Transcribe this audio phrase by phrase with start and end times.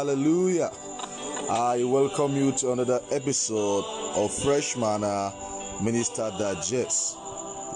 [0.00, 0.70] Hallelujah.
[1.50, 3.84] I welcome you to another episode
[4.16, 5.30] of Fresh Manna
[5.82, 7.18] Minister Digest.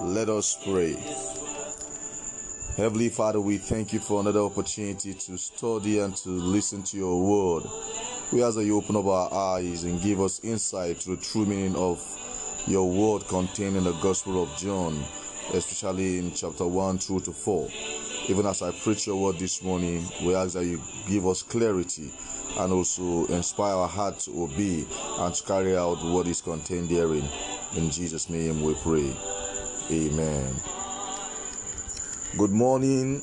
[0.01, 0.95] Let us pray.
[2.79, 7.21] Heavenly Father, we thank you for another opportunity to study and to listen to your
[7.61, 7.65] word.
[8.33, 11.45] We ask that you open up our eyes and give us insight to the true
[11.45, 12.01] meaning of
[12.67, 14.99] your word contained in the Gospel of John,
[15.53, 17.69] especially in chapter 1 through to 4.
[18.27, 22.11] Even as I preach your word this morning, we ask that you give us clarity
[22.59, 24.87] and also inspire our heart to obey
[25.19, 27.29] and to carry out what is contained therein.
[27.77, 29.15] In Jesus' name we pray.
[29.91, 30.55] Amen.
[32.39, 33.23] Good morning.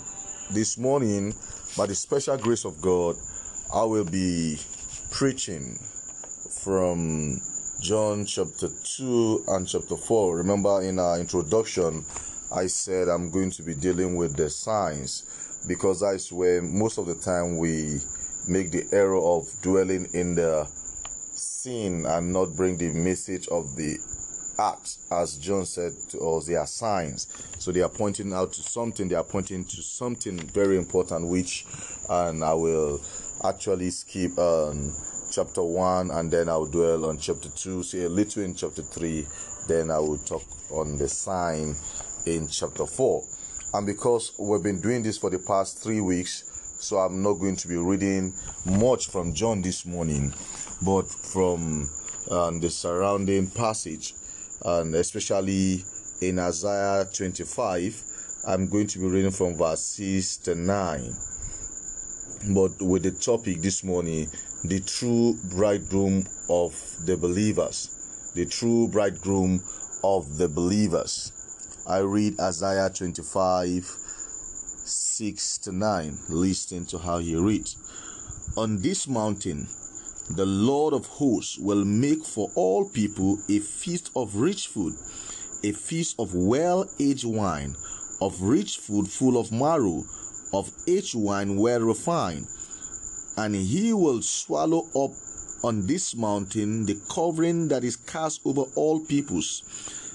[0.51, 1.33] This morning,
[1.75, 3.17] by the special grace of God,
[3.73, 4.59] I will be
[5.09, 5.79] preaching
[6.63, 7.41] from
[7.79, 10.37] John chapter 2 and chapter 4.
[10.37, 12.05] Remember, in our introduction,
[12.53, 17.05] I said I'm going to be dealing with the signs because that's where most of
[17.05, 17.99] the time we
[18.47, 20.67] make the error of dwelling in the
[21.33, 23.97] sin and not bring the message of the
[24.59, 27.27] act as john said to us they are signs.
[27.57, 31.65] So they are pointing out to something they are pointing to something very important which
[32.09, 33.01] and i will
[33.43, 34.93] actually skip um,
[35.31, 39.25] chapter 1 and then i'll dwell on chapter 2 say a little in chapter 3
[39.67, 41.75] then i will talk on the sign
[42.25, 43.23] in chapter 4
[43.73, 46.43] and because we've been doing this for the past three weeks
[46.79, 48.33] so i'm not going to be reading
[48.65, 50.33] much from john this morning
[50.83, 51.89] but from
[52.29, 54.13] um, the surrounding passage.
[54.63, 55.83] And especially
[56.21, 58.03] in isaiah 25
[58.47, 61.13] i'm going to be reading from verse 6 to 9
[62.53, 64.27] but with the topic this morning
[64.63, 66.73] the true bridegroom of
[67.05, 68.31] the believers.
[68.35, 69.63] The true bridegroom
[70.03, 71.31] of the believers
[71.87, 76.17] I read Isaiah 25 6 to 9.
[76.29, 77.75] Listen to how he reads.
[78.55, 79.67] On this mountain,
[80.29, 84.93] the Lord of hosts will make for all people a feast of rich food,
[85.63, 87.75] a feast of well aged wine,
[88.21, 90.03] of rich food full of marrow,
[90.53, 92.47] of aged wine well refined.
[93.37, 95.11] And he will swallow up
[95.63, 99.63] on this mountain the covering that is cast over all peoples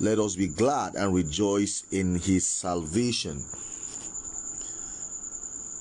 [0.00, 3.44] Let us be glad and rejoice in his salvation.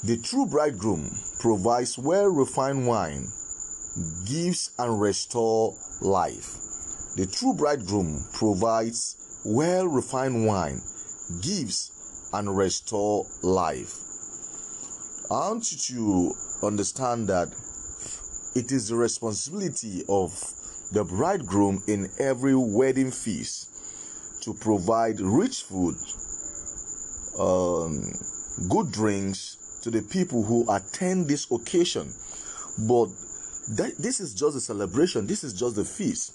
[0.03, 3.31] The true bridegroom provides well refined wine,
[4.23, 6.57] gives and restores life.
[7.15, 10.81] The true bridegroom provides well refined wine,
[11.41, 11.91] gives
[12.33, 13.97] and restores life.
[15.31, 17.49] I want you to understand that
[18.53, 20.31] it is the responsibility of
[20.91, 23.72] the bridegroom in every wedding feast
[24.43, 25.95] to provide rich food,
[27.39, 28.13] um,
[28.69, 32.13] good drinks to the people who attend this occasion.
[32.87, 33.07] But
[33.69, 36.33] that, this is just a celebration, this is just a feast.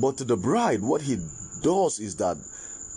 [0.00, 1.16] But to the bride, what he
[1.62, 2.36] does is that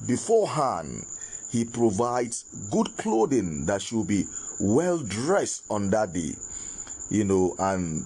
[0.07, 1.05] beforehand,
[1.49, 4.25] he provides good clothing that should be
[4.59, 6.35] well dressed on that day,
[7.09, 8.03] you know, and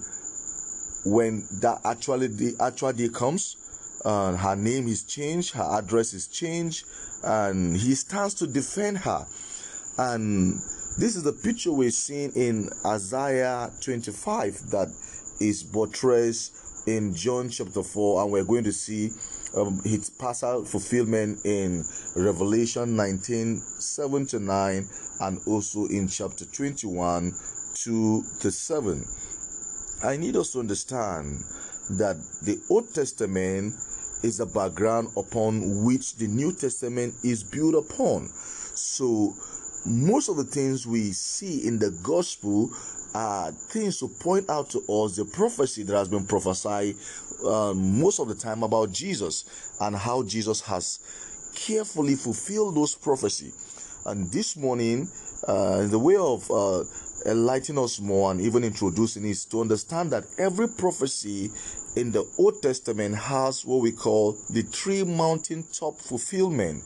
[1.04, 3.56] when that actually the actual day comes,
[4.04, 6.86] uh, her name is changed, her address is changed,
[7.22, 9.26] and he stands to defend her.
[9.96, 10.60] And
[10.98, 14.88] this is the picture we're seeing in Isaiah 25 that
[15.40, 16.56] is buttressed
[16.86, 19.10] in John chapter 4, and we're going to see
[19.56, 21.84] um, its partial fulfillment in
[22.14, 24.88] Revelation 19 7 to 9,
[25.20, 27.32] and also in chapter 21
[27.74, 29.04] 2 to 7.
[30.02, 31.40] I need us to understand
[31.90, 33.74] that the Old Testament
[34.24, 38.28] is the background upon which the New Testament is built upon.
[38.74, 39.34] So,
[39.84, 42.70] most of the things we see in the gospel
[43.14, 46.96] are things to point out to us the prophecy that has been prophesied
[47.46, 49.44] uh, most of the time about Jesus
[49.80, 51.00] and how Jesus has
[51.54, 53.52] carefully fulfilled those prophecy.
[54.06, 55.08] And this morning,
[55.46, 56.84] uh, in the way of uh,
[57.26, 61.50] enlightening us more and even introducing is to understand that every prophecy
[61.96, 66.84] in the Old Testament has what we call the three mountain top fulfillment.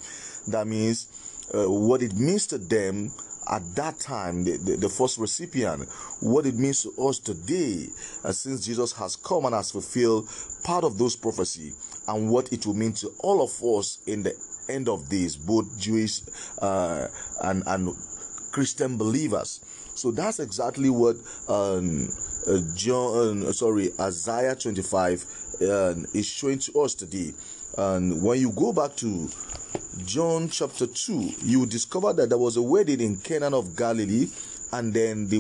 [0.48, 1.08] That means
[1.54, 3.10] uh, what it means to them
[3.50, 5.88] at that time, the, the, the, first recipient,
[6.20, 7.88] what it means to us today,
[8.22, 10.28] uh, since Jesus has come and has fulfilled
[10.64, 11.72] part of those prophecy,
[12.06, 14.34] and what it will mean to all of us in the
[14.68, 16.20] end of days, both Jewish
[16.60, 17.08] uh,
[17.42, 17.94] and, and
[18.50, 19.60] Christian believers.
[19.98, 21.16] So that's exactly what
[21.48, 22.08] um,
[22.46, 25.26] uh, John, uh, sorry, Isaiah 25
[25.60, 27.34] uh, is showing to us today.
[27.76, 29.28] And when you go back to
[30.04, 34.28] John chapter 2, you discover that there was a wedding in Canaan of Galilee,
[34.72, 35.38] and then they,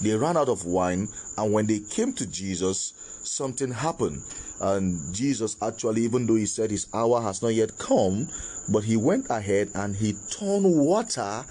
[0.00, 1.08] they ran out of wine.
[1.38, 4.22] And when they came to Jesus, something happened.
[4.60, 8.28] And Jesus actually, even though he said his hour has not yet come,
[8.68, 11.44] but he went ahead and he turned water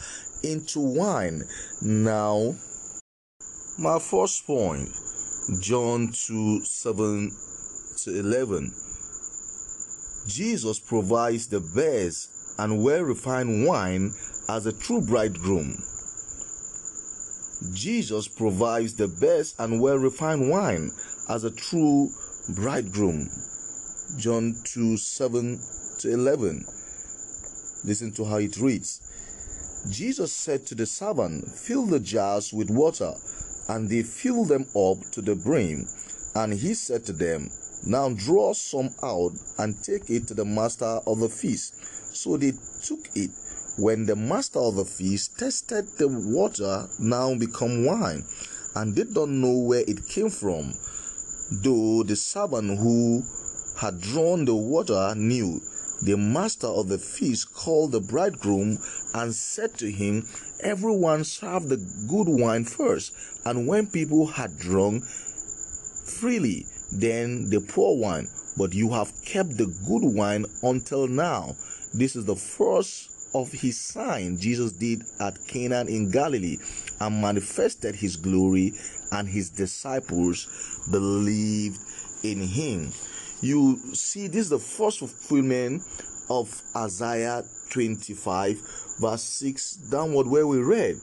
[0.44, 1.44] into wine.
[1.82, 2.56] Now,
[3.78, 4.90] my first point,
[5.60, 7.32] John 2 7
[8.04, 8.74] to 11.
[10.28, 12.30] Jesus provides the best
[12.60, 14.14] and well refined wine
[14.50, 15.82] as a true bridegroom.
[17.74, 20.92] Jesus provides the best and well refined wine
[21.30, 22.10] as a true
[22.56, 23.30] bridegroom.
[24.18, 25.60] John 2 7
[26.00, 26.66] to 11.
[27.84, 29.11] Listen to how it reads.
[29.90, 33.14] Jesus said to the servant, Fill the jars with water,
[33.68, 35.88] and they filled them up to the brim.
[36.36, 37.50] And he said to them,
[37.86, 41.76] Now draw some out and take it to the master of the feast.
[42.16, 43.32] So they took it.
[43.80, 48.24] When the master of the feast tasted the water now become wine,
[48.76, 50.74] and did not know where it came from,
[51.52, 53.24] though the servant who
[53.78, 55.60] had drawn the water knew,
[56.02, 58.80] the master of the feast called the bridegroom
[59.14, 60.28] and said to him,
[60.62, 61.78] Everyone serve the
[62.10, 63.14] good wine first,
[63.46, 68.28] and when people had drunk freely, then the poor wine.
[68.58, 71.56] But you have kept the good wine until now.
[71.94, 76.58] This is the first of his sign Jesus did at Canaan in Galilee
[77.00, 78.74] and manifested his glory,
[79.12, 80.48] and his disciples
[80.92, 81.80] believed
[82.24, 82.92] in him.
[83.42, 85.84] You see, this is the first fulfillment
[86.30, 88.62] of Isaiah 25,
[89.00, 91.02] verse 6 downward, where we read.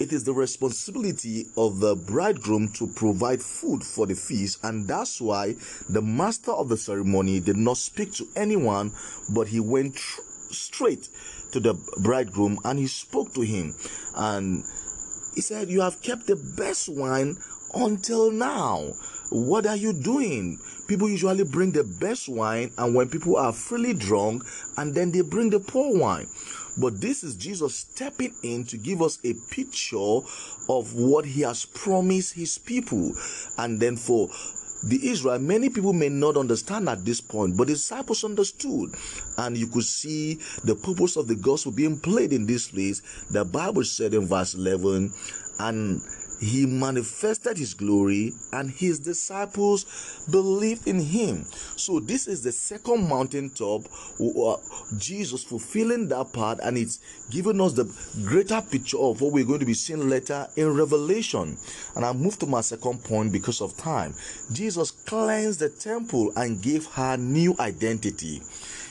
[0.00, 5.20] It is the responsibility of the bridegroom to provide food for the feast, and that's
[5.20, 5.54] why
[5.88, 8.92] the master of the ceremony did not speak to anyone,
[9.30, 11.08] but he went tr- straight
[11.52, 13.74] to the bridegroom and he spoke to him.
[14.16, 14.64] And
[15.34, 17.36] he said, You have kept the best wine
[17.74, 18.92] until now.
[19.30, 20.58] What are you doing?
[20.86, 24.44] People usually bring the best wine, and when people are freely drunk,
[24.76, 26.28] and then they bring the poor wine.
[26.76, 30.18] But this is Jesus stepping in to give us a picture
[30.68, 33.12] of what he has promised his people.
[33.58, 34.28] And then for
[34.82, 38.94] the Israel, many people may not understand at this point, but the disciples understood.
[39.38, 43.00] And you could see the purpose of the gospel being played in this place.
[43.30, 45.12] The Bible said in verse 11,
[45.60, 46.02] and
[46.44, 51.44] he manifested his glory and his disciples believed in him.
[51.76, 53.82] So this is the second mountaintop
[54.20, 54.56] uh,
[54.96, 57.00] jesus fulfilling that part and it's
[57.30, 57.84] giving us the
[58.24, 61.56] greater picture of what we're going to be seeing later in revelation.
[61.96, 64.14] And i move to my second point because of time.
[64.52, 68.40] Jesus cleansed the temple and gave her new identity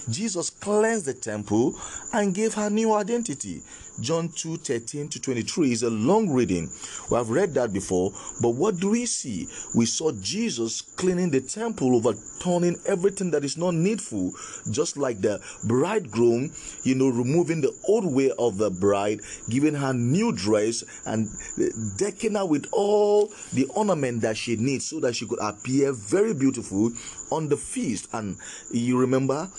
[0.10, 1.76] Jesus cleansed the temple
[2.12, 3.62] and gave her new identity.
[4.00, 6.72] John 2 13 to 23 is a long reading.
[7.12, 9.48] We have read that before, but what do we see?
[9.76, 14.34] We saw Jesus cleaning the temple, overturning everything that is not needful,
[14.72, 16.52] just like the bridegroom,
[16.84, 21.30] you know, removing the old way of the bride, giving her new dress, and
[21.62, 25.94] eh, decking her with all the ornament that she needs so that she could appear
[25.94, 26.92] very beautiful
[27.32, 28.10] on the feast.
[28.12, 28.38] And
[28.72, 29.52] you remember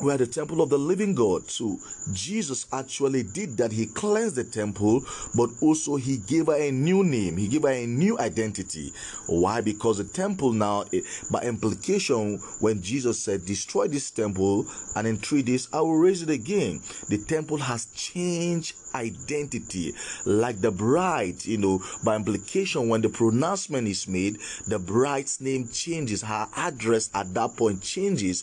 [0.00, 1.50] we are the temple of the living God.
[1.50, 1.78] So
[2.12, 3.72] Jesus actually did that.
[3.72, 7.36] He cleansed the temple, but also he gave her a new name.
[7.36, 8.92] He gave her a new identity.
[9.26, 9.60] Why?
[9.60, 10.84] Because the temple now,
[11.30, 16.22] by implication, when Jesus said, destroy this temple and in three days I will raise
[16.22, 19.94] it again, the temple has changed identity.
[20.24, 25.68] Like the bride, you know, by implication, when the pronouncement is made, the bride's name
[25.68, 26.22] changes.
[26.22, 28.42] Her address at that point changes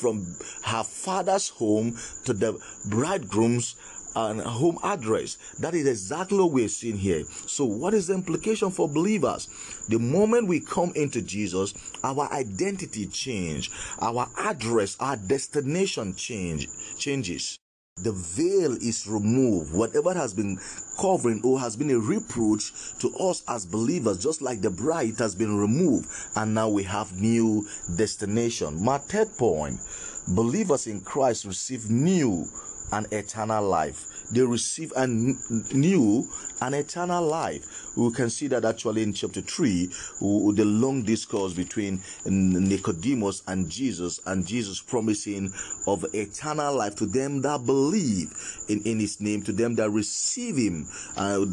[0.00, 3.76] from her father's home to the bridegroom's
[4.16, 5.36] and home address.
[5.60, 7.24] That is exactly what we're seeing here.
[7.46, 9.48] So, what is the implication for believers?
[9.88, 13.70] The moment we come into Jesus, our identity change,
[14.00, 16.68] our address, our destination change
[16.98, 17.59] changes
[18.02, 19.72] the veil is removed.
[19.72, 20.58] Whatever has been
[20.98, 25.34] covering or has been a reproach to us as believers, just like the bride has
[25.34, 27.66] been removed, and now we have new
[27.96, 28.82] destination.
[28.84, 29.80] My third point
[30.28, 32.46] believers in Christ receive new
[32.92, 34.06] and eternal life.
[34.30, 36.28] they receive a new
[36.62, 37.96] an eternal life.
[37.96, 44.20] We can see that actually in chapter 3, the long discourse between Nicodemus and Jesus,
[44.26, 45.52] and Jesus promising
[45.86, 48.32] of eternal life to them that believe
[48.68, 50.86] in, in his name, to them that receive him.
[51.16, 51.46] Uh,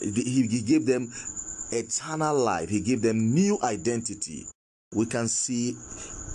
[0.00, 1.12] he, he gave them
[1.72, 4.46] eternal life, he gave them new identity.
[4.96, 5.76] We can see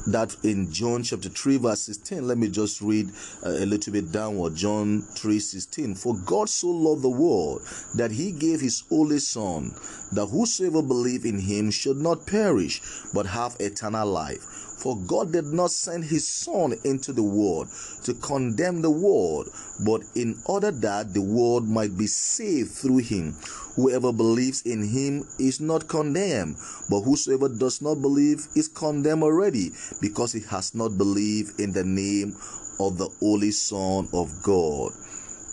[0.07, 3.09] that in John chapter 3 verse 16 let me just read
[3.45, 4.55] uh, a little bit downward.
[4.55, 7.61] John 3:16 for God so loved the world
[7.95, 9.75] that he gave his only son
[10.11, 12.81] that whosoever believe in him should not perish
[13.13, 17.69] but have eternal life for God did not send his son into the world
[18.03, 19.47] to condemn the world
[19.79, 23.35] but in order that the world might be saved through him
[23.75, 26.57] Whoever believes in him is not condemned,
[26.89, 31.83] but whosoever does not believe is condemned already, because he has not believed in the
[31.83, 32.37] name
[32.79, 34.93] of the Holy Son of God.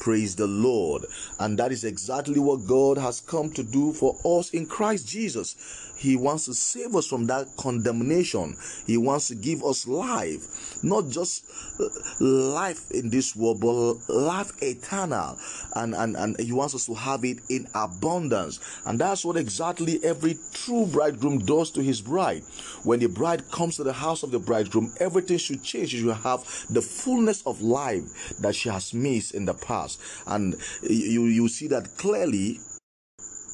[0.01, 1.07] Praise the Lord.
[1.39, 5.57] And that is exactly what God has come to do for us in Christ Jesus.
[6.01, 8.57] He wants to save us from that condemnation.
[8.87, 11.45] He wants to give us life, not just
[11.79, 11.89] uh,
[12.25, 15.39] life in this world, but life eternal.
[15.77, 18.61] And, and, and He wants us to have it in abundance.
[18.87, 22.45] And that's what exactly every true bridegroom does to his bride.
[22.83, 25.91] When the bride comes to the house of the bridegroom, everything should change.
[25.91, 26.41] She should have
[26.71, 30.01] the fullness of life that she has missed in the past.
[30.27, 32.61] And you, you see that clearly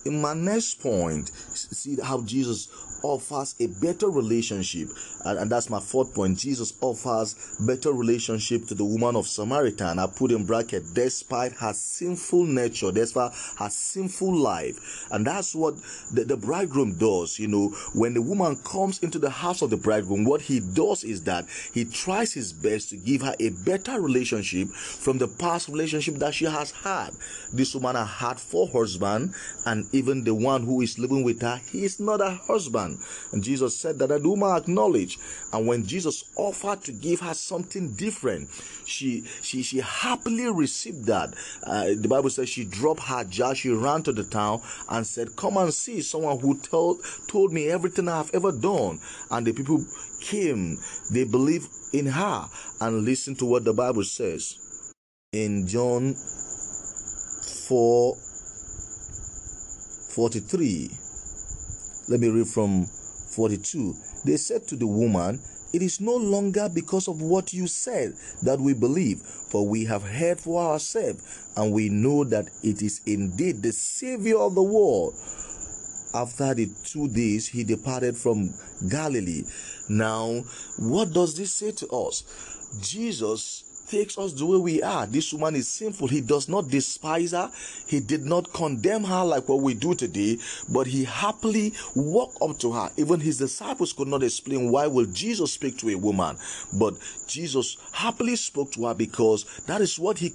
[0.06, 2.68] in my next point, see how Jesus
[3.02, 4.88] offers a better relationship.
[5.24, 6.38] And, and, that's my fourth point.
[6.38, 9.98] Jesus offers better relationship to the woman of samaritan.
[9.98, 15.06] I put in bracket despite her sinful nature despite her sinful life.
[15.10, 15.76] And that's what
[16.12, 17.68] the, the bridegroom does you know.
[17.94, 21.46] When the woman comes into the house of the bridegroom what he does is that
[21.72, 26.34] he tries his best to give her a better relationship from the past relationship that
[26.34, 27.10] she has had.
[27.52, 31.84] This woman had four husbands and even the one who is living with her he
[31.84, 32.85] is not a husband
[33.32, 35.20] and Jesus said that the woman acknowledged.
[35.52, 38.50] And when Jesus offered to give her something different,
[38.84, 41.34] she she she happily received that.
[41.62, 45.36] Uh, the Bible says she dropped her jar, she ran to the town and said,
[45.36, 49.00] "Come and see someone who told told me everything I have ever done."
[49.30, 49.84] And the people
[50.20, 50.78] came.
[51.10, 52.48] They believed in her
[52.80, 54.58] and listened to what the Bible says
[55.32, 56.14] in John
[57.68, 58.16] 4
[60.14, 61.05] 43
[62.08, 63.94] let me read from 42.
[64.24, 65.40] They said to the woman,
[65.72, 70.02] It is no longer because of what you said that we believe, for we have
[70.02, 71.22] heard for ourselves,
[71.56, 75.14] and we know that it is indeed the Savior of the world.
[76.14, 78.54] After the two days, he departed from
[78.88, 79.44] Galilee.
[79.88, 80.44] Now,
[80.78, 82.24] what does this say to us?
[82.80, 85.06] Jesus takes us the way we are.
[85.06, 86.08] This woman is sinful.
[86.08, 87.50] He does not despise her.
[87.86, 90.38] He did not condemn her like what we do today,
[90.68, 92.90] but he happily walked up to her.
[92.96, 96.36] Even his disciples could not explain why will Jesus speak to a woman,
[96.72, 96.94] but
[97.26, 100.34] Jesus happily spoke to her because that is what he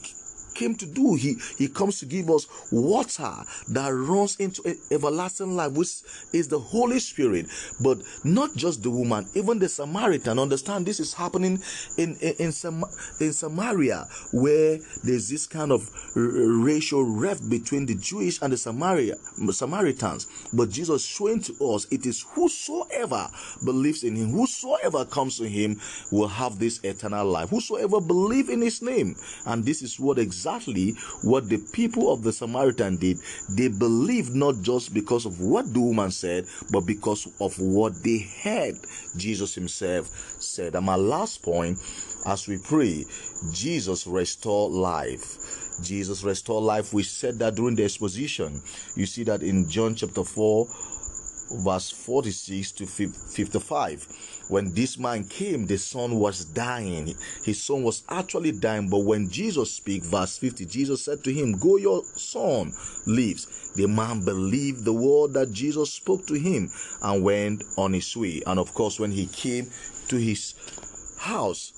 [0.54, 1.16] came to do.
[1.16, 3.34] He he comes to give us water
[3.70, 6.02] that runs into everlasting life, which
[6.34, 7.48] is the Holy Spirit.
[7.80, 10.40] But not just the woman, even the Samaritan.
[10.40, 11.62] Understand this is happening
[11.98, 12.84] in in, in, Sam,
[13.20, 19.16] in Samaria, where there's this kind of racial rift between the Jewish and the Samaria
[19.52, 20.28] Samaritans.
[20.54, 23.30] But Jesus showing to us it is whosoever
[23.64, 25.80] believes in him, whosoever comes to him
[26.12, 27.50] will have this eternal life.
[27.50, 29.16] Whosoever believe in his name.
[29.46, 33.20] And this is what exactly what the people of the Samaritan did.
[33.50, 38.20] They believed not just because of what the woman said, but because of what they
[38.44, 38.76] heard
[39.18, 40.08] Jesus himself
[40.42, 40.76] said.
[40.76, 41.78] And my last point,
[42.26, 43.06] as we pray,
[43.52, 45.38] Jesus restore life.
[45.84, 46.94] Jesus restore life.
[46.94, 48.62] We said that during the exposition.
[48.96, 50.68] You see that in John chapter 4,
[51.64, 57.16] verse 46 to 55 when this man came, the son was dying.
[57.46, 58.90] His son was actually dying.
[58.90, 62.74] But when Jesus speak, verse 50, Jesus said to him, Go, your son
[63.06, 63.72] lives.
[63.76, 66.70] The man believed the word that Jesus spoke to him
[67.02, 68.42] and went on his way.
[68.46, 69.70] And of course, when he came
[70.10, 70.54] to his
[71.18, 71.72] house,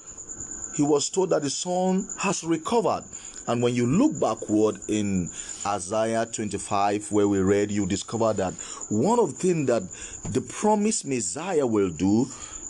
[0.76, 3.04] he was told that the son has recovered.
[3.48, 5.30] And when you look backward in
[5.66, 8.54] Isaiah 25, where we read, you discover that
[8.90, 9.84] one of the things that
[10.32, 12.28] the promised Messiah will do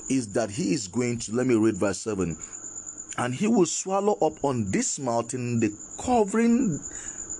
[0.09, 2.35] is that he is going to, let me read verse 7,
[3.17, 5.71] and he will swallow up on this mountain the
[6.03, 6.79] covering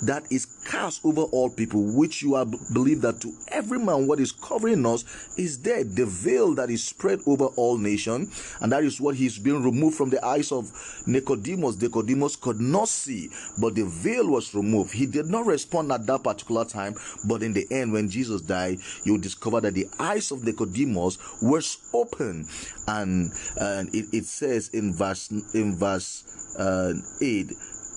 [0.01, 4.19] that is cast over all people, which you are believe that to every man what
[4.19, 5.05] is covering us
[5.37, 5.95] is dead.
[5.95, 8.29] The veil that is spread over all nation,
[8.61, 10.71] and that is what he's being removed from the eyes of
[11.05, 11.81] Nicodemus.
[11.81, 14.93] Nicodemus could not see, but the veil was removed.
[14.93, 16.95] He did not respond at that particular time,
[17.27, 21.77] but in the end, when Jesus died, you discover that the eyes of Nicodemus was
[21.93, 22.45] open,
[22.87, 27.51] and, and it, it says in verse in verse uh, 8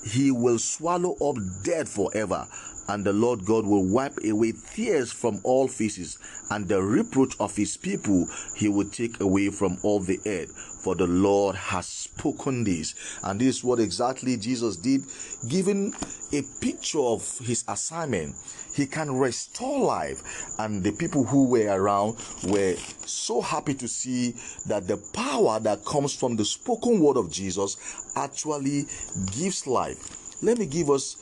[0.07, 2.47] he will swallow up death forever
[2.89, 6.19] and the Lord God will wipe away tears from all faces,
[6.51, 10.53] and the reproach of his people he will take away from all the earth.
[10.81, 12.95] For the Lord has spoken this.
[13.25, 15.05] And this is what exactly Jesus did,
[15.49, 15.93] giving
[16.33, 18.37] a picture of his assignment.
[18.77, 20.23] He can restore life.
[20.59, 22.75] And the people who were around were
[23.07, 24.35] so happy to see
[24.67, 27.77] that the power that comes from the spoken word of Jesus
[28.15, 28.85] actually
[29.33, 30.43] gives life.
[30.43, 31.17] Let me give us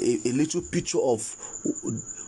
[0.00, 1.34] a, a little picture of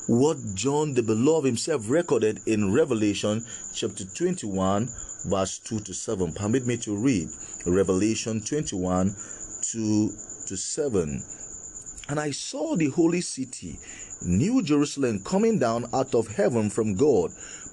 [0.08, 4.88] what John the Beloved himself recorded in Revelation chapter 21,
[5.26, 6.32] verse 2 to 7.
[6.32, 7.28] Permit me to read
[7.64, 9.14] Revelation 21,
[9.60, 10.10] 2
[10.46, 11.22] to 7.
[12.08, 13.78] And I saw the holy city,
[14.24, 17.32] New Jerusalem, coming down out of heaven from God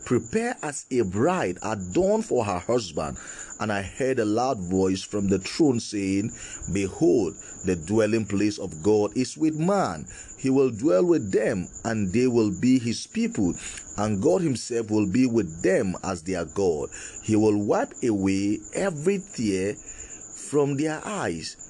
[0.10, 3.18] Prepare as a bride adorned for her husband.
[3.60, 6.32] And I heard a loud voice from the throne saying,
[6.74, 10.08] Behold, the dwelling place of God is with man.
[10.38, 13.54] He will dwell with them, and they will be his people,
[13.98, 16.90] and God himself will be with them as their God.
[17.22, 21.69] He will wipe away every tear from their eyes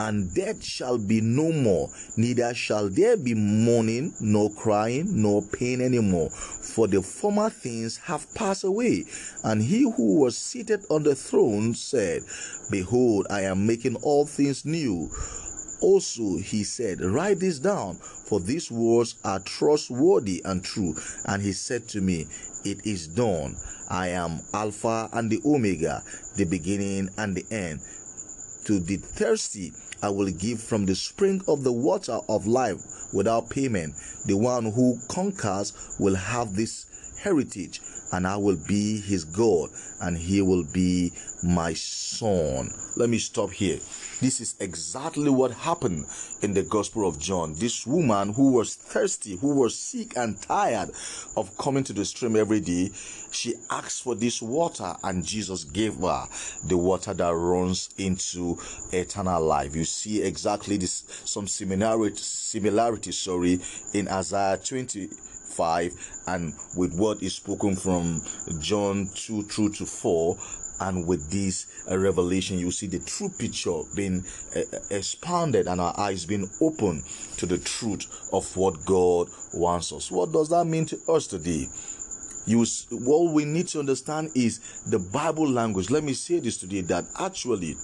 [0.00, 5.82] and death shall be no more, neither shall there be mourning, nor crying, nor pain
[5.82, 9.04] anymore, for the former things have passed away.
[9.44, 12.22] And he who was seated on the throne said,
[12.70, 15.10] Behold, I am making all things new.
[15.82, 20.94] Also, he said, Write this down, for these words are trustworthy and true.
[21.26, 22.26] And he said to me,
[22.64, 23.54] It is done.
[23.90, 26.02] I am Alpha and the Omega,
[26.36, 27.80] the beginning and the end.
[28.64, 29.72] To the thirsty,
[30.02, 33.94] I will give from the spring of the water of life without payment.
[34.24, 36.86] The one who conquers will have this
[37.18, 37.80] heritage,
[38.12, 39.70] and I will be his God,
[40.00, 42.72] and he will be my son.
[42.96, 43.78] Let me stop here.
[44.20, 46.04] This is exactly what happened
[46.42, 47.54] in the Gospel of John.
[47.54, 50.90] This woman who was thirsty, who was sick and tired
[51.36, 52.90] of coming to the stream every day,
[53.30, 56.26] she asked for this water, and Jesus gave her
[56.64, 58.58] the water that runs into
[58.92, 59.74] eternal life.
[59.74, 63.60] You see exactly this some similarity, similarity, sorry,
[63.94, 65.08] in Isaiah 20
[65.50, 68.22] 5 and with what is spoken from
[68.60, 70.36] John 2 through to 4
[70.80, 74.24] and with this uh, revelation you see the true picture being
[74.56, 77.02] uh, uh expanded and our eyes being open
[77.36, 80.10] to the truth of what god wants us.
[80.10, 81.68] What does that mean to us today?
[82.46, 85.90] You what we need to understand is the bible language.
[85.90, 87.76] Let me say this today that actually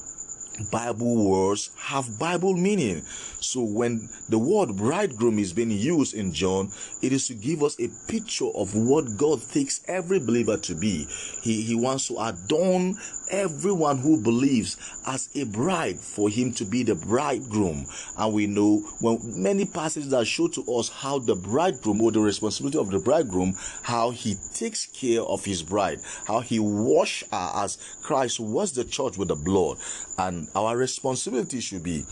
[0.71, 3.03] Bible words have Bible meaning.
[3.41, 7.79] So when the word bridegroom is being used in John, it is to give us
[7.79, 11.07] a picture of what God thinks every believer to be.
[11.43, 12.97] He, he wants to adorn
[13.31, 17.87] everyone who believes as a bride for him to be the bridegroom.
[18.17, 22.21] And we know when many passages that show to us how the bridegroom or the
[22.21, 27.51] responsibility of the bridegroom, how he takes care of his bride, how he wash her
[27.55, 29.79] as Christ was the church with the blood.
[30.19, 32.05] And our responsibility should be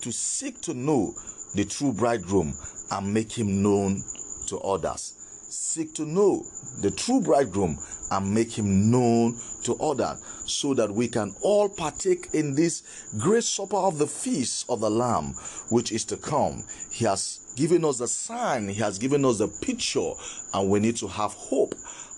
[0.00, 1.14] to seek to know
[1.54, 2.54] the true bridegroom
[2.90, 4.04] and make him known
[4.46, 5.14] to others
[5.48, 6.44] seek to know
[6.80, 7.78] the true bridegroom
[8.10, 12.82] and make him known to others so that we can all partake in this
[13.18, 15.34] great supper of the feast of the lamb
[15.68, 16.64] which is to come.
[16.90, 18.68] He has given us the sign.
[18.68, 20.12] He has given us the picture.
[20.54, 21.74] And we need to have hope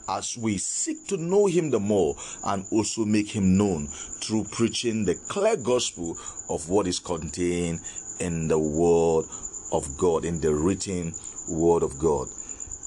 [0.09, 3.87] as we seek to know him the more and also make him known
[4.21, 6.17] through preaching the clear gospel
[6.49, 7.81] of what is contained
[8.21, 9.25] in the word
[9.73, 11.15] of God in the written
[11.49, 12.29] word of God.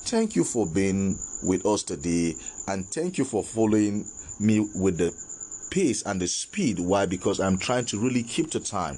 [0.03, 2.35] Thank you for being with us today
[2.67, 4.05] and thank you for following
[4.41, 5.13] me with the
[5.69, 6.79] pace and the speed.
[6.79, 7.05] Why?
[7.05, 8.97] Because I'm trying to really keep to time.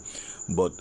[0.55, 0.71] But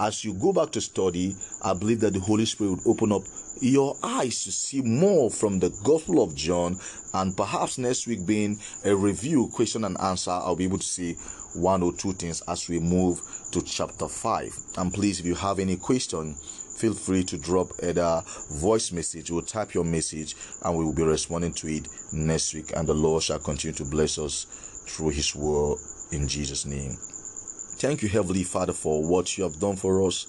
[0.00, 3.22] as you go back to study, I believe that the Holy Spirit would open up
[3.60, 6.78] your eyes to see more from the Gospel of John,
[7.14, 11.14] and perhaps next week being a review, question and answer, I'll be able to see
[11.54, 14.58] one or two things as we move to chapter 5.
[14.76, 16.36] And please, if you have any question,
[16.78, 21.02] feel free to drop either voice message or type your message and we will be
[21.02, 24.44] responding to it next week and the lord shall continue to bless us
[24.86, 25.76] through his word
[26.12, 26.96] in jesus name.
[27.78, 30.24] Thank you heavenly father for what you have done for us.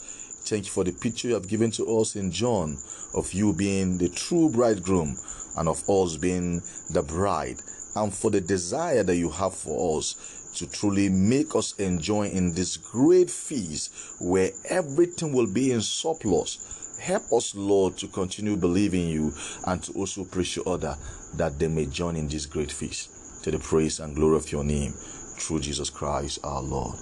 [0.45, 2.77] Thank you for the picture you have given to us in John
[3.15, 5.17] of you being the true bridegroom
[5.57, 7.57] and of us being the bride,
[7.95, 12.53] and for the desire that you have for us to truly make us enjoy in
[12.53, 16.97] this great feast where everything will be in surplus.
[16.99, 19.33] Help us, Lord, to continue believing you
[19.65, 20.97] and to also preach to others
[21.35, 23.43] that they may join in this great feast.
[23.43, 24.91] To the praise and glory of your name,
[25.37, 26.97] through Jesus Christ our Lord.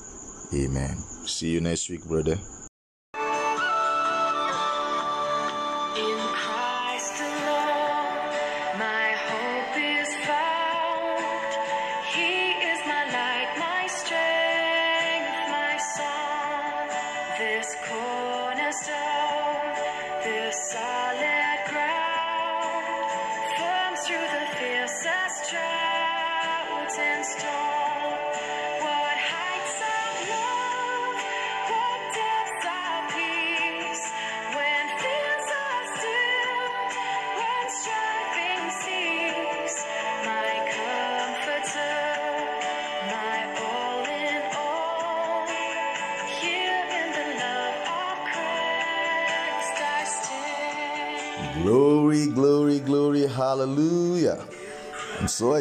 [0.53, 0.97] Amen.
[1.25, 2.37] See you next week, brother.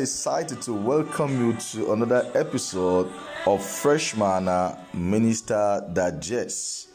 [0.06, 3.10] Excited to welcome you to another episode
[3.44, 6.90] of Fresh Manna Minister Digest.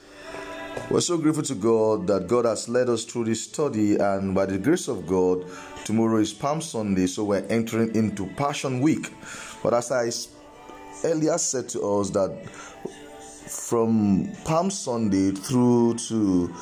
[0.89, 4.45] We're so grateful to God that God has led us through this study, and by
[4.45, 5.45] the grace of God,
[5.83, 9.11] tomorrow is Palm Sunday, so we're entering into Passion Week.
[9.61, 10.09] But as I
[11.05, 16.55] earlier said to us, that from Palm Sunday through to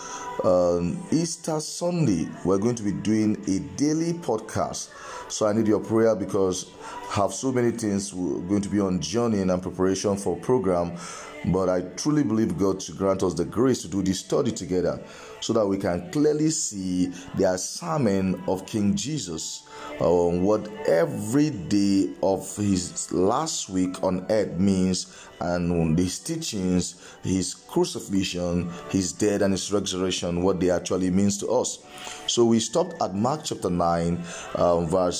[0.43, 4.89] um, Easter Sunday, we're going to be doing a daily podcast.
[5.29, 6.65] So I need your prayer because
[7.11, 10.97] I have so many things we're going to be on journey and preparation for program.
[11.45, 15.01] But I truly believe God to grant us the grace to do this study together
[15.39, 19.63] so that we can clearly see the assignment of King Jesus
[19.99, 27.53] on what every day of his last week on earth means and his teachings, his
[27.53, 31.79] crucifixion, his death, and his resurrection, what they actually means to us.
[32.27, 34.23] So we stopped at Mark chapter 9,
[34.55, 35.18] um, verse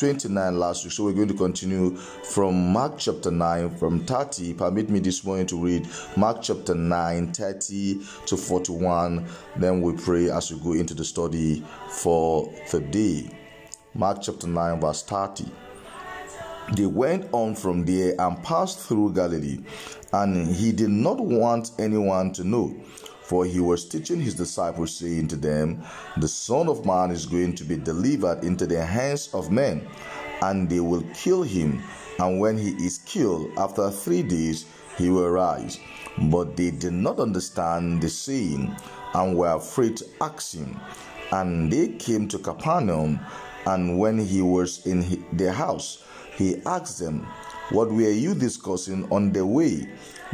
[0.00, 0.94] 29 last week.
[0.94, 4.54] So we're going to continue from Mark chapter 9 from 30.
[4.54, 5.86] Permit me this morning to read
[6.16, 9.28] Mark chapter 9, 30 to 41.
[9.56, 13.30] Then we pray as we go into the study for the day.
[13.92, 15.44] Mark chapter 9, verse 30.
[16.76, 19.58] They went on from there and passed through Galilee,
[20.14, 22.74] and he did not want anyone to know,
[23.30, 25.80] for he was teaching his disciples, saying to them,
[26.16, 29.86] The Son of Man is going to be delivered into the hands of men,
[30.42, 31.80] and they will kill him,
[32.18, 34.66] and when he is killed, after three days,
[34.98, 35.78] he will rise.
[36.18, 38.74] But they did not understand the saying,
[39.14, 40.80] and were afraid to ask him.
[41.30, 43.20] And they came to Capernaum,
[43.64, 46.02] and when he was in their house,
[46.36, 47.28] he asked them,
[47.70, 49.88] What were you discussing on the way?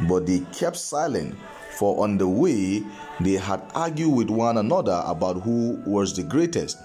[0.09, 1.37] But they kept silent,
[1.77, 2.83] for on the way
[3.21, 6.79] they had argued with one another about who was the greatest.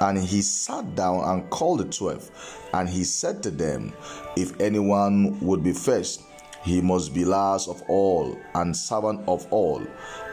[0.00, 2.30] And he sat down and called the twelve,
[2.74, 3.94] and he said to them,
[4.36, 6.22] If anyone would be first,
[6.62, 9.86] he must be last of all and servant of all.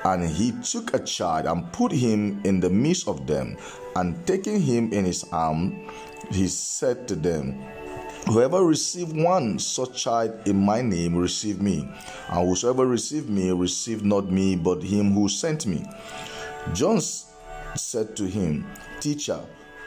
[0.03, 3.55] And he took a child and put him in the midst of them,
[3.95, 5.87] and taking him in his arm,
[6.31, 7.63] he said to them,
[8.27, 11.87] Whoever receive one such child in my name receive me,
[12.29, 15.85] and whosoever receive me receive not me but him who sent me.
[16.73, 17.01] John
[17.75, 18.65] said to him,
[19.01, 19.41] Teacher,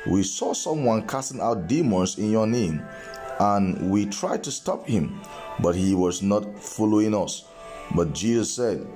[0.06, 2.82] we saw someone casting out demons in your name,
[3.40, 5.18] and we tried to stop him,
[5.60, 7.44] but he was not following us.
[7.94, 8.86] But Jesus said,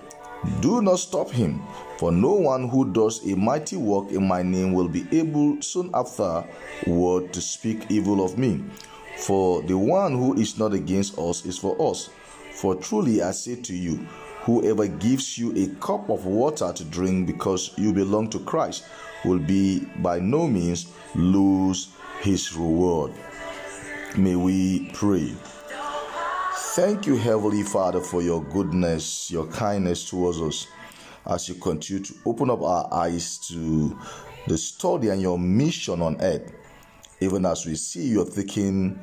[0.60, 1.62] Do not stop him,
[1.96, 5.90] for no one who does a mighty work in my name will be able soon
[5.94, 8.62] afterward to speak evil of me.
[9.20, 12.08] For the one who is not against us is for us.
[12.52, 13.96] For truly I say to you,
[14.44, 18.84] whoever gives you a cup of water to drink because you belong to Christ
[19.24, 21.88] will be by no means lose
[22.22, 23.12] his reward.
[24.16, 25.34] May we pray.
[26.74, 30.66] Thank you, Heavenly Father, for your goodness, your kindness towards us
[31.26, 33.98] as you continue to open up our eyes to
[34.46, 36.50] the study and your mission on earth
[37.20, 38.98] even as we see you're taking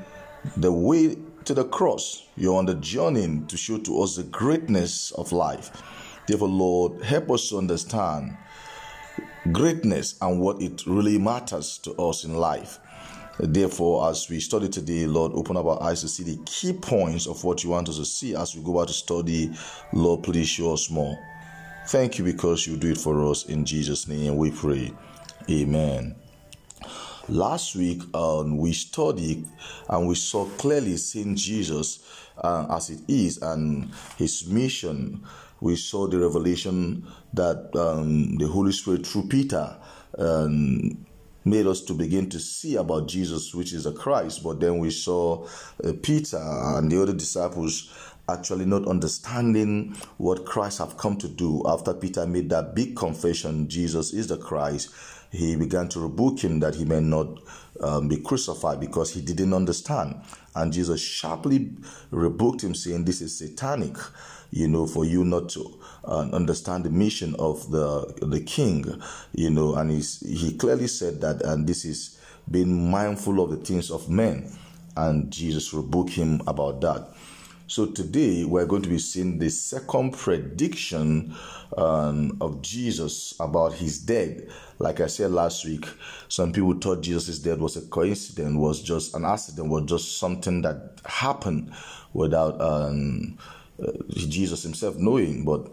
[0.57, 5.11] the way to the cross, you're on the journey to show to us the greatness
[5.11, 5.71] of life.
[6.27, 8.35] Therefore, Lord, help us to understand
[9.51, 12.79] greatness and what it really matters to us in life.
[13.39, 17.27] Therefore, as we study today, Lord, open up our eyes to see the key points
[17.27, 19.53] of what you want us to see as we go out to study.
[19.93, 21.17] Lord, please show us more.
[21.87, 23.45] Thank you because you do it for us.
[23.45, 24.91] In Jesus' name we pray.
[25.49, 26.15] Amen.
[27.29, 29.45] Last week, um, we studied
[29.89, 31.99] and we saw clearly seeing Jesus
[32.37, 35.25] uh, as it is and his mission.
[35.59, 39.75] We saw the revelation that um, the Holy Spirit through Peter
[40.17, 41.05] um,
[41.43, 44.41] made us to begin to see about Jesus, which is a Christ.
[44.41, 45.45] But then we saw
[45.83, 47.91] uh, Peter and the other disciples
[48.29, 51.61] actually not understanding what Christ have come to do.
[51.65, 54.91] After Peter made that big confession, Jesus is the Christ
[55.31, 57.39] he began to rebuke him that he may not
[57.81, 60.21] um, be crucified because he didn't understand.
[60.55, 61.71] And Jesus sharply
[62.11, 63.95] rebuked him, saying, This is satanic,
[64.51, 69.01] you know, for you not to uh, understand the mission of the, the king,
[69.33, 69.75] you know.
[69.75, 74.09] And he's, he clearly said that, and this is being mindful of the things of
[74.09, 74.51] men.
[74.95, 77.09] And Jesus rebuked him about that.
[77.69, 81.35] So today we're going to be seeing the second prediction
[81.77, 84.39] um, of Jesus about his death.
[84.79, 85.87] Like I said last week,
[86.27, 90.61] some people thought Jesus' death was a coincidence, was just an accident, was just something
[90.61, 91.73] that happened
[92.13, 93.37] without um,
[93.81, 95.45] uh, Jesus himself knowing.
[95.45, 95.67] But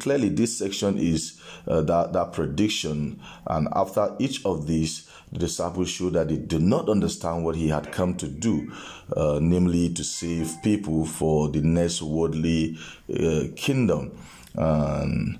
[0.00, 5.90] clearly, this section is uh, that that prediction, and after each of these the disciples
[5.90, 8.72] showed that they did not understand what he had come to do,
[9.16, 12.78] uh, namely to save people for the next worldly
[13.12, 14.16] uh, kingdom.
[14.54, 15.38] And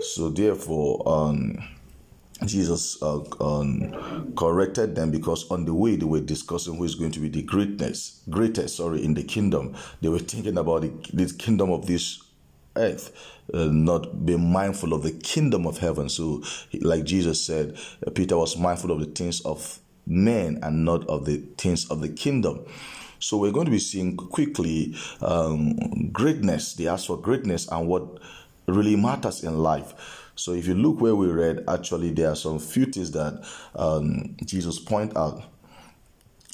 [0.00, 1.58] so, therefore, um,
[2.44, 7.12] Jesus uh, um, corrected them because on the way they were discussing who is going
[7.12, 9.74] to be the greatness, greatest, sorry, in the kingdom.
[10.02, 12.22] They were thinking about the, the kingdom of this
[12.76, 13.10] earth,
[13.54, 16.10] uh, not being mindful of the kingdom of heaven.
[16.10, 16.42] So,
[16.80, 21.24] like Jesus said, uh, Peter was mindful of the things of men and not of
[21.24, 22.66] the things of the kingdom.
[23.18, 26.74] So, we're going to be seeing quickly um, greatness.
[26.74, 28.18] They ask for greatness and what
[28.66, 30.25] really matters in life.
[30.36, 33.42] So, if you look where we read, actually, there are some few things that
[33.74, 35.42] um, Jesus point out.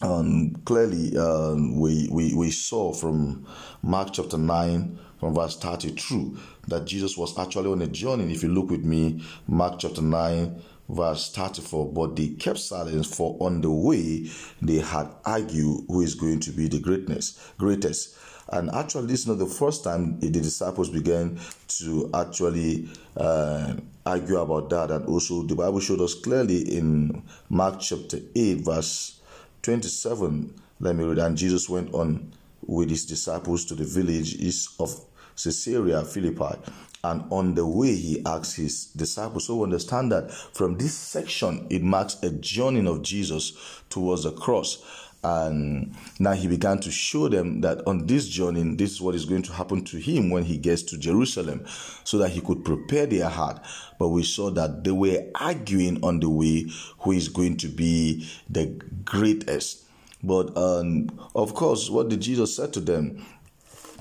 [0.01, 3.47] Um, clearly, um, we, we, we saw from
[3.83, 6.37] Mark chapter 9 from verse 32
[6.69, 8.33] that Jesus was actually on a journey.
[8.33, 11.93] If you look with me, Mark chapter 9, verse 34.
[11.93, 14.29] But they kept silence, for on the way
[14.61, 18.17] they had argued who is going to be the greatness, greatest.
[18.49, 21.39] And actually, this is not the first time the disciples began
[21.79, 24.91] to actually uh, argue about that.
[24.91, 29.21] And also, the Bible showed us clearly in Mark chapter 8, verse
[29.63, 30.55] 27.
[30.81, 31.19] Let me read.
[31.19, 32.33] And Jesus went on
[32.67, 35.01] with his disciples to the village east of
[35.37, 36.59] Caesarea Philippi.
[37.05, 39.47] And on the way, he asked his disciples.
[39.47, 45.02] So understand that from this section, it marks a journey of Jesus towards the cross.
[45.25, 49.25] And now he began to show them that on this journey, this is what is
[49.25, 51.65] going to happen to him when he gets to Jerusalem,
[52.05, 53.65] so that he could prepare their heart.
[53.99, 56.67] But we saw that they were arguing on the way
[56.99, 58.67] who is going to be the
[59.05, 59.85] greatest.
[60.25, 63.25] But um, of course, what did Jesus say to them?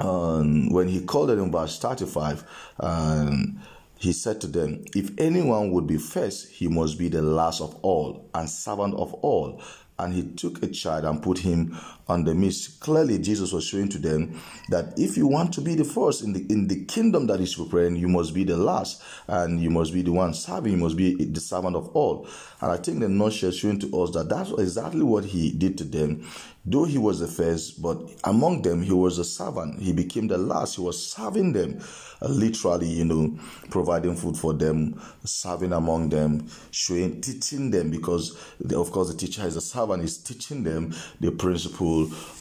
[0.02, 2.44] um, when he called them in verse 35,
[2.80, 3.62] um,
[3.98, 7.76] he said to them, If anyone would be first, he must be the last of
[7.84, 9.62] all and servant of all
[10.02, 11.78] and he took a child and put him
[12.12, 12.80] on the midst.
[12.80, 16.34] Clearly, Jesus was showing to them that if you want to be the first in
[16.34, 19.94] the in the kingdom that is preparing, you must be the last, and you must
[19.94, 20.74] be the one serving.
[20.74, 22.28] You must be the servant of all.
[22.62, 25.84] And I think the nutshell showing to us that that's exactly what he did to
[25.84, 26.28] them.
[26.64, 29.82] Though he was the first, but among them he was a servant.
[29.82, 30.76] He became the last.
[30.76, 31.82] He was serving them,
[32.22, 33.40] uh, literally, you know,
[33.72, 38.38] providing food for them, serving among them, showing, teaching them, because
[38.76, 40.04] of course the teacher is a servant.
[40.04, 41.32] He's teaching them the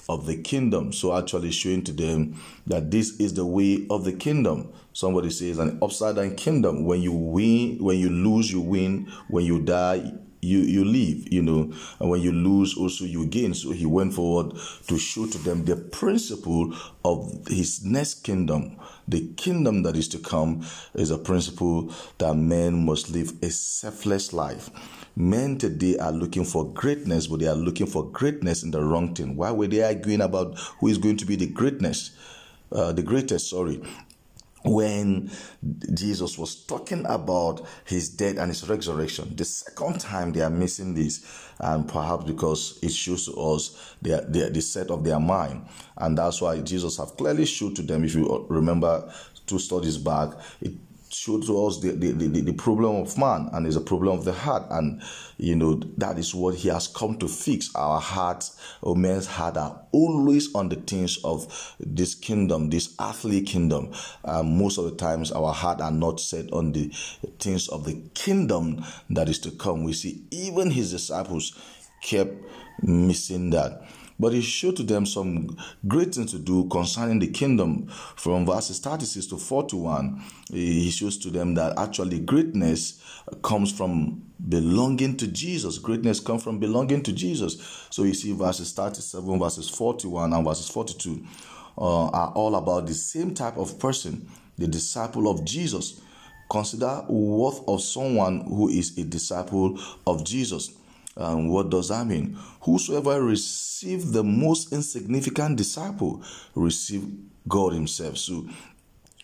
[0.09, 0.93] of the kingdom.
[0.93, 4.73] So actually showing to them that this is the way of the kingdom.
[4.93, 6.85] Somebody says an upside down kingdom.
[6.85, 9.11] When you win, when you lose, you win.
[9.29, 11.73] When you die, you you leave you know.
[11.99, 13.55] And when you lose also you gain.
[13.55, 14.57] So he went forward
[14.89, 16.75] to show to them the principle
[17.05, 18.77] of his next kingdom.
[19.09, 24.33] The kingdom that is to come is a principle that men must live a selfless
[24.33, 24.71] life.
[25.17, 29.15] Men today are looking for greatness but they are looking for greatness in the wrong
[29.15, 29.37] thing.
[29.37, 32.13] Why were they arguing about who is going to be the greatness?
[32.73, 33.83] Uh, the greatest sorry
[34.63, 35.31] when
[35.95, 39.35] Jesus was talking about his death and his resurrection.
[39.37, 41.25] The second time they are missing this,
[41.59, 45.67] and perhaps because it shows to us the, the, the set of their mind.
[45.97, 49.13] And that's why Jesus have clearly showed to them, if you remember
[49.47, 50.73] two studies back, it
[51.13, 54.25] showed to us the, the, the, the problem of man and is a problem of
[54.25, 54.65] the heart.
[54.71, 55.03] And
[55.39, 57.75] you know that is what he has come to fix.
[57.75, 63.43] Our hearts or men's heart are always on the things of this kingdom this earthly
[63.43, 63.93] kingdom.
[64.25, 66.89] Um, most of the times our heart are not set on the
[67.39, 69.85] things of the kingdom that is to come.
[69.85, 71.59] We see even his disciples
[72.03, 72.35] kept
[72.83, 73.83] missing that
[74.21, 75.57] but he showed to them some
[75.89, 77.87] great things to do concerning the kingdom.
[78.17, 83.03] From verses 36 to 41, he shows to them that actually greatness
[83.43, 85.79] comes from belonging to Jesus.
[85.79, 87.87] Greatness comes from belonging to Jesus.
[87.91, 91.25] So you see verses 37, verses 41, and verses 42
[91.79, 94.29] uh, are all about the same type of person,
[94.59, 96.01] the disciple of Jesus.
[96.51, 100.73] Consider worth of someone who is a disciple of Jesus.
[101.17, 102.39] And what does that mean?
[102.63, 106.23] Whosoever receive the most insignificant disciple
[106.55, 107.07] receive
[107.49, 108.17] God Himself.
[108.19, 108.47] So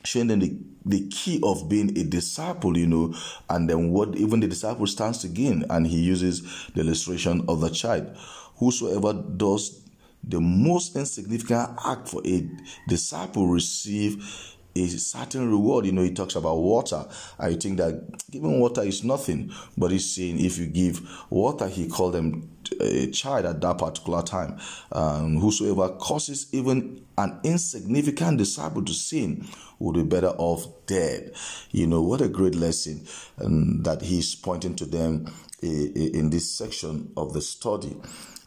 [0.04, 3.14] showing them the, the key of being a disciple, you know,
[3.50, 5.64] and then what even the disciple stands to gain.
[5.70, 6.42] And he uses
[6.74, 8.16] the illustration of the child.
[8.56, 9.82] Whosoever does
[10.22, 12.48] the most insignificant act for a
[12.88, 15.86] disciple receive a certain reward.
[15.86, 17.04] You know, he talks about water.
[17.38, 21.88] I think that giving water is nothing, but he's saying if you give water, he
[21.88, 24.58] called them a child at that particular time.
[24.92, 29.46] Um, whosoever causes even an insignificant disciple to sin
[29.78, 31.32] would be better off dead.
[31.70, 33.06] You know, what a great lesson
[33.42, 37.96] um, that he's pointing to them in this section of the study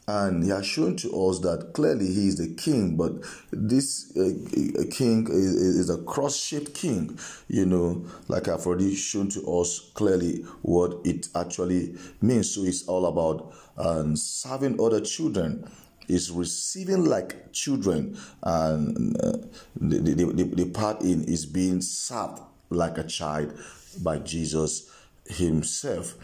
[0.09, 3.11] and he has shown to us that clearly he is the king but
[3.51, 7.17] this uh, king is, is a cross-shaped king
[7.47, 12.51] you know like i've already shown to us clearly what it actually means.
[12.51, 15.69] So it's all about um, serving other children.
[16.07, 19.33] Is receiving like children and uh,
[19.79, 22.41] the, the, the, the part in is being served
[22.71, 23.53] like a child
[24.01, 24.89] by jesus
[25.27, 26.15] himself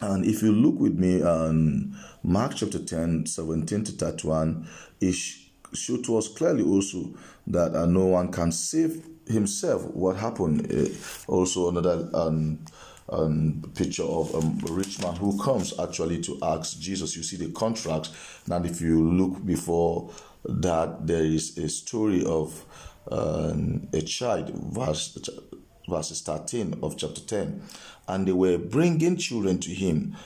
[0.00, 4.66] and if you look with me on Mark chapter 10, 17 to 31,
[5.00, 5.14] it
[5.72, 7.14] shows to us clearly also
[7.46, 9.84] that uh, no one can save himself.
[9.94, 10.72] What happened?
[10.72, 10.88] Uh,
[11.30, 12.60] also, another um,
[13.08, 17.16] um, picture of um, a rich man who comes actually to ask Jesus.
[17.16, 18.10] You see the contract.
[18.50, 20.10] And if you look before
[20.44, 22.64] that, there is a story of
[23.10, 25.18] um, a child, verse,
[25.88, 27.62] verses 13 of chapter 10
[28.10, 30.16] and they were bringing children to him,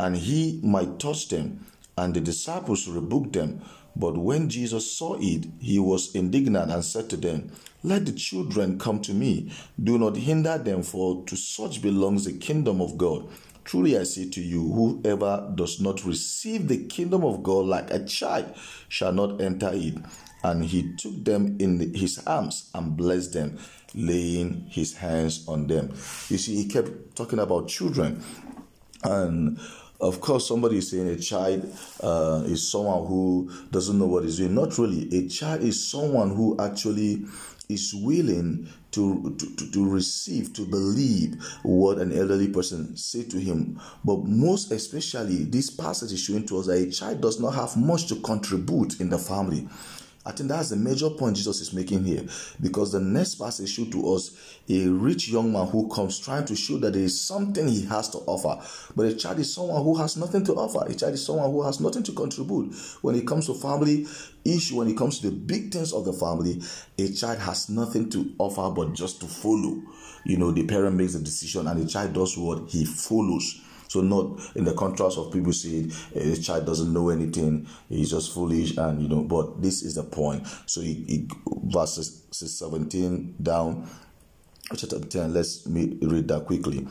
[0.00, 1.64] and he might touch them,
[1.96, 3.62] and the disciples rebuked them.
[3.94, 7.52] But when Jesus saw it, he was indignant and said to them,
[7.84, 9.52] Let the children come to me.
[9.82, 13.28] Do not hinder them, for to such belongs the kingdom of God.
[13.64, 18.04] Truly I say to you, whoever does not receive the kingdom of God like a
[18.04, 18.54] child
[18.88, 19.94] shall not enter it.
[20.42, 23.58] And he took them in his arms and blessed them
[23.94, 25.90] laying his hands on them.
[26.28, 28.22] You see, he kept talking about children.
[29.02, 29.58] And
[30.00, 34.38] of course, somebody is saying a child uh, is someone who doesn't know what he's
[34.38, 34.54] doing.
[34.54, 35.08] Not really.
[35.16, 37.24] A child is someone who actually
[37.68, 43.80] is willing to, to, to receive, to believe what an elderly person say to him.
[44.04, 47.76] But most especially, this passage is showing to us that a child does not have
[47.76, 49.68] much to contribute in the family.
[50.26, 52.22] I think that's the major point Jesus is making here
[52.60, 56.54] because the next passage shows to us a rich young man who comes trying to
[56.54, 58.60] show that there is something he has to offer.
[58.94, 60.86] But a child is someone who has nothing to offer.
[60.86, 62.74] A child is someone who has nothing to contribute.
[63.00, 64.06] When it comes to family
[64.44, 66.60] issue, when it comes to the big things of the family,
[66.98, 69.80] a child has nothing to offer but just to follow.
[70.24, 73.58] You know, the parent makes the decision and the child does what he follows.
[73.90, 78.10] So not in the contrast of people saying eh, a child doesn't know anything, he's
[78.10, 79.24] just foolish, and you know.
[79.24, 80.46] But this is the point.
[80.66, 81.28] So he, he
[81.64, 83.90] verses 17 down,
[84.76, 85.34] chapter 10.
[85.34, 86.86] Let's me read that quickly.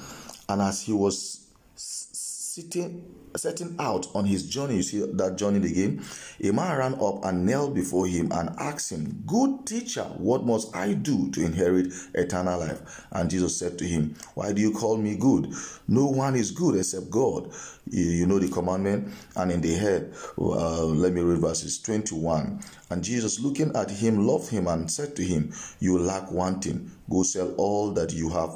[0.50, 6.04] And as he was sitting setting out on his journey, you see that journey again,
[6.44, 10.76] a man ran up and knelt before him and asked him, Good teacher, what must
[10.76, 13.06] I do to inherit eternal life?
[13.12, 15.54] And Jesus said to him, Why do you call me good?
[15.88, 17.52] No one is good except God.
[17.89, 19.13] You, know the commandment.
[19.36, 22.62] And in the head, uh, let me read verses 21.
[22.92, 26.92] And Jesus, looking at him, loved him and said to him, You lack one thing.
[27.10, 28.56] Go sell all that you have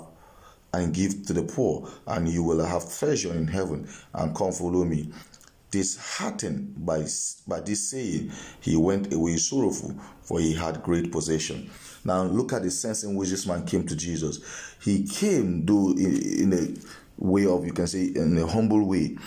[0.74, 4.84] and give to the poor, and you will have treasure in heaven, and come follow
[4.84, 5.12] me.
[5.70, 7.06] Disheartened by,
[7.48, 11.70] by this saying, he went away sorrowful, for he had great possession.
[12.06, 14.40] Now, look at the sense in which this man came to Jesus.
[14.82, 19.18] He came, though, in, in a way of, you can say, in a humble way,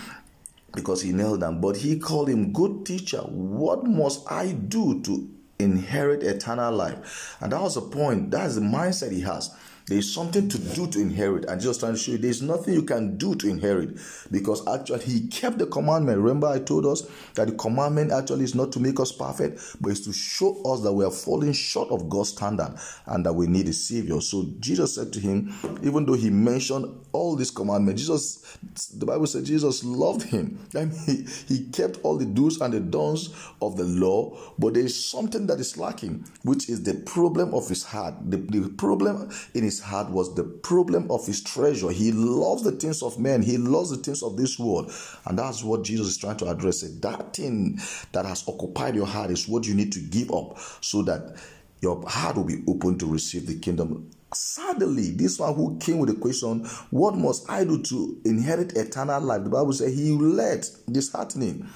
[0.74, 1.60] because he knelt down.
[1.60, 5.28] But he called him, Good teacher, what must I do to
[5.58, 7.36] inherit eternal life?
[7.40, 9.50] And that was the point, that's the mindset he has
[9.88, 11.44] There's something to do to inherit.
[11.44, 13.96] And Jesus trying to show you there's nothing you can do to inherit
[14.32, 16.18] because actually he kept the commandment.
[16.18, 19.90] Remember, I told us that the commandment actually is not to make us perfect, but
[19.90, 22.74] it's to show us that we are falling short of God's standard
[23.06, 24.20] and that we need a savior.
[24.20, 28.58] So Jesus said to him, even though he mentioned all these commandments, Jesus,
[28.94, 30.58] the Bible said Jesus loved him.
[30.74, 33.30] Mean, he, he kept all the do's and the don'ts
[33.62, 37.68] of the law, but there is something that is lacking, which is the problem of
[37.68, 38.14] his heart.
[38.28, 41.90] The, the problem in his heart was the problem of his treasure.
[41.90, 44.92] He loves the things of men, he loves the things of this world.
[45.24, 46.82] And that's what Jesus is trying to address.
[46.82, 47.02] It.
[47.02, 47.78] That thing
[48.12, 51.36] that has occupied your heart is what you need to give up so that
[51.80, 54.10] your heart will be open to receive the kingdom.
[54.34, 59.20] Sadly, this one who came with the question, What must I do to inherit eternal
[59.20, 59.44] life?
[59.44, 61.68] The Bible said he let disheartening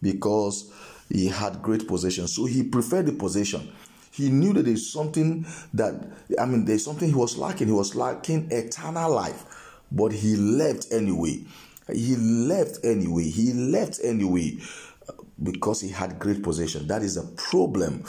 [0.00, 0.72] because
[1.08, 2.28] he had great possession.
[2.28, 3.72] So he preferred the possession.
[4.16, 5.44] He knew that there's something
[5.74, 5.94] that,
[6.40, 7.66] I mean, there's something he was lacking.
[7.66, 9.44] He was lacking eternal life,
[9.92, 11.44] but he left anyway.
[11.92, 13.24] He left anyway.
[13.28, 14.56] He left anyway
[15.06, 15.12] uh,
[15.42, 16.86] because he had great possession.
[16.86, 18.04] That is a problem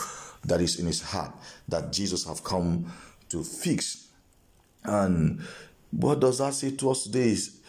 [0.46, 1.34] that is in his heart
[1.68, 2.90] that Jesus have come
[3.28, 4.08] to fix.
[4.86, 5.42] And
[5.92, 7.60] what does that say to us today is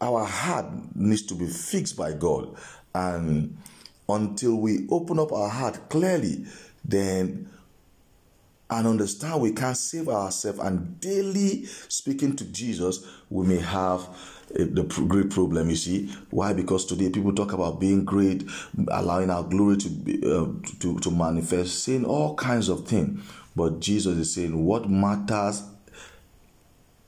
[0.00, 2.54] our heart needs to be fixed by God.
[2.94, 3.56] And
[4.08, 6.46] until we open up our heart clearly,
[6.84, 7.48] then
[8.72, 14.08] and understand we can't save ourselves and daily speaking to Jesus, we may have
[14.54, 15.68] a, the great problem.
[15.68, 16.54] You see why?
[16.54, 18.44] Because today people talk about being great,
[18.90, 20.46] allowing our glory to be, uh,
[20.80, 23.22] to to manifest, saying all kinds of things.
[23.54, 25.62] But Jesus is saying what matters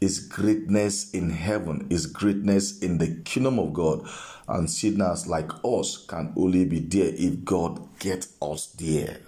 [0.00, 4.06] is greatness in heaven, is greatness in the kingdom of God.
[4.46, 9.18] And sinners like us can only be there if God get us there.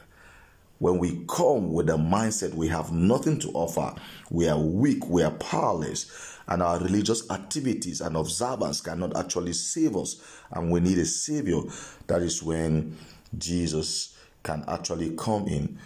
[0.79, 3.95] When we come with the mindset we have nothing to offer,
[4.31, 9.97] we are weak, we are powerless, and our religious activities and observance cannot actually save
[9.97, 10.21] us,
[10.53, 11.61] and we need a savior,
[12.07, 12.97] that is when
[13.39, 15.79] Jesus can actually come in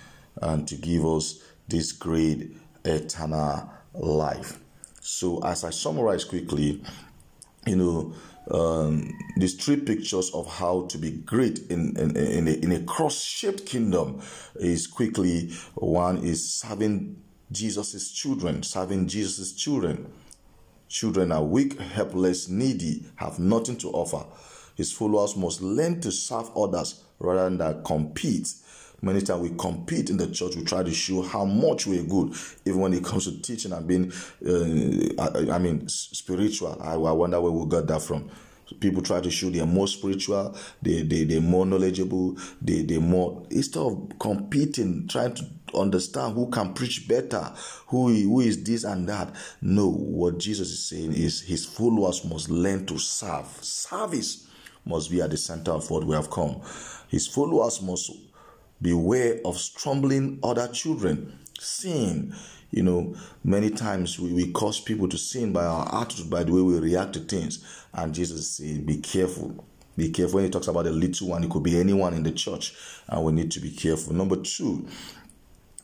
[0.43, 4.59] and to give us this great eternal life.
[5.01, 6.83] So, as I summarize quickly,
[7.67, 8.13] you know,
[8.53, 12.83] um, these three pictures of how to be great in in, in a, in a
[12.85, 14.21] cross-shaped kingdom
[14.57, 17.23] is quickly one is serving
[17.53, 20.13] Jesus's children, serving Jesus's children.
[20.89, 24.25] Children are weak, helpless, needy, have nothing to offer.
[24.77, 28.53] His followers must learn to serve others rather than compete
[29.03, 30.57] Many times we compete in the church.
[30.57, 32.35] We try to show how much we're good,
[32.67, 34.13] even when it comes to teaching and being,
[34.47, 36.77] uh, I, I, mean, spiritual.
[36.83, 38.31] I, I wonder where we got that from.
[38.79, 43.45] People try to show they're more spiritual, they, they, they're more knowledgeable, they, they're more,
[43.51, 45.45] instead of competing, trying to
[45.75, 47.53] understand who can preach better,
[47.89, 49.35] who, who is this and that.
[49.61, 53.49] No, what Jesus is saying is his followers must learn to serve.
[53.61, 54.47] Service
[54.85, 56.61] must be at the center of what we have come.
[57.09, 58.13] His followers must
[58.81, 61.39] beware of stumbling other children.
[61.59, 62.35] Sin,
[62.71, 63.15] you know,
[63.45, 66.79] many times we, we cause people to sin by our attitude, by the way we
[66.79, 67.65] react to things.
[67.93, 69.65] And Jesus said, be careful.
[69.97, 72.33] Be careful when he talks about a little one, it could be anyone in the
[72.33, 72.75] church,
[73.09, 74.15] and we need to be careful.
[74.15, 74.87] Number two,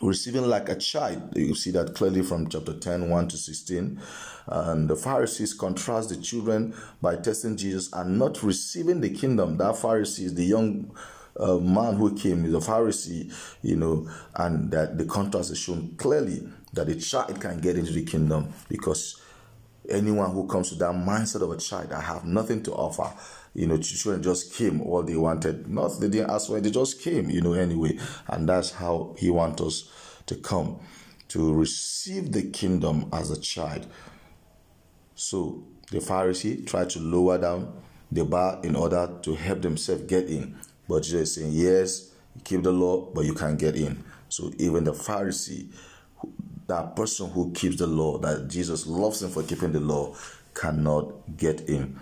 [0.00, 1.36] receiving like a child.
[1.36, 4.00] You see that clearly from chapter 10, 1 to 16.
[4.46, 9.56] And the Pharisees contrast the children by testing Jesus and not receiving the kingdom.
[9.56, 10.94] That Pharisees, the young
[11.38, 13.32] a man who came is a Pharisee,
[13.62, 17.92] you know, and that the contrast is shown clearly that a child can get into
[17.92, 19.20] the kingdom because
[19.88, 23.12] anyone who comes to that mindset of a child, I have nothing to offer.
[23.54, 25.68] You know, children just came all they wanted.
[25.68, 27.98] Not they didn't ask for it, they just came, you know, anyway.
[28.28, 29.90] And that's how he wants us
[30.26, 30.80] to come
[31.28, 33.86] to receive the kingdom as a child.
[35.14, 40.28] So the Pharisee tried to lower down the bar in order to help themselves get
[40.28, 40.56] in.
[40.88, 44.04] But Jesus is saying, yes, you keep the law, but you can't get in.
[44.28, 45.72] So even the Pharisee,
[46.66, 50.14] that person who keeps the law, that Jesus loves him for keeping the law,
[50.54, 51.98] cannot get in.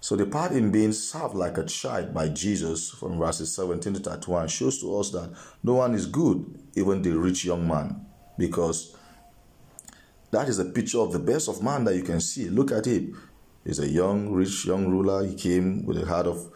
[0.00, 4.00] So the part in being served like a child by Jesus from verses 17 to
[4.00, 5.32] 31 shows to us that
[5.62, 8.04] no one is good, even the rich young man,
[8.36, 8.96] because
[10.32, 12.48] that is a picture of the best of man that you can see.
[12.48, 13.16] Look at him.
[13.64, 15.24] He's a young, rich, young ruler.
[15.24, 16.50] He came with a heart of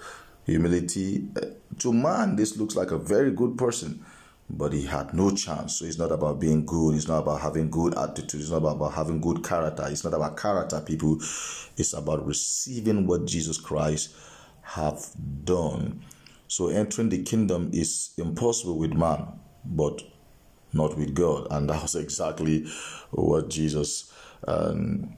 [0.47, 1.29] humility.
[1.37, 1.47] Uh,
[1.79, 4.05] to man, this looks like a very good person,
[4.49, 5.79] but he had no chance.
[5.79, 6.95] So it's not about being good.
[6.95, 8.41] It's not about having good attitude.
[8.41, 9.85] It's not about having good character.
[9.89, 11.17] It's not about character, people.
[11.77, 14.15] It's about receiving what Jesus Christ
[14.63, 15.05] have
[15.45, 16.05] done.
[16.49, 19.27] So entering the kingdom is impossible with man,
[19.65, 20.03] but
[20.73, 21.49] not with God.
[21.51, 22.67] And that was exactly
[23.11, 24.13] what Jesus
[24.47, 25.17] um,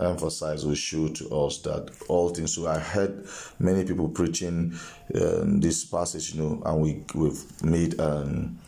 [0.00, 2.54] emphasized or show to us that all things.
[2.54, 3.26] So I heard
[3.58, 4.74] many people preaching
[5.14, 8.58] um, this passage, you know, and we, we've made um,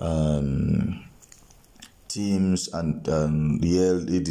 [0.00, 1.04] um,
[2.08, 4.24] teams and um, yearly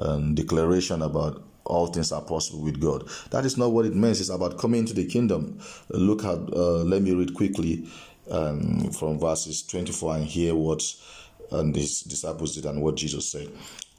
[0.00, 3.06] um, declaration about all things are possible with God.
[3.30, 4.20] That is not what it means.
[4.20, 5.60] It's about coming into the kingdom.
[5.90, 7.86] Look at, uh, let me read quickly
[8.30, 10.82] um, from verses 24 and hear what
[11.50, 13.50] and his disciples did and what Jesus said.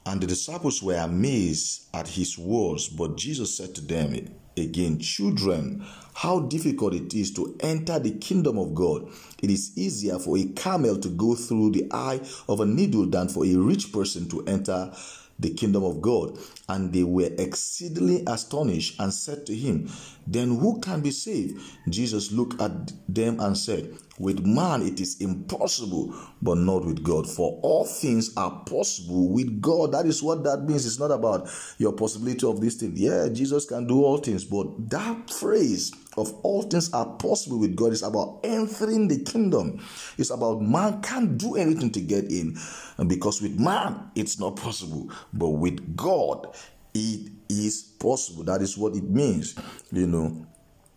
[0.10, 4.16] And the disciples were amazed at his words, but Jesus said to them
[4.58, 5.86] again, Children,
[6.16, 9.08] how difficult it is to enter the kingdom of God.
[9.44, 13.30] It is easier for a camel to go through the eye of a needle than
[13.30, 14.92] for a rich person to enter
[15.40, 16.38] the kingdom of God.
[16.68, 19.90] And they were exceedingly astonished and said to him,
[20.28, 21.62] Then who can be saved?
[21.90, 27.28] Jesus looked at them and said, With man it is impossible, but not with God.
[27.28, 29.94] For all things are possible with God.
[29.94, 30.86] That is what that means.
[30.86, 32.94] It's not about your possibility of this thing.
[32.96, 37.76] Yeah, Jesus can do all things, but that phrase of all things are possible with
[37.76, 39.84] God is about entering the kingdom.
[40.18, 42.58] It's about man can't do anything to get in.
[42.98, 46.56] And because with man it's not possible, but with God
[46.94, 48.44] it is possible.
[48.44, 49.56] That is what it means,
[49.92, 50.46] you know.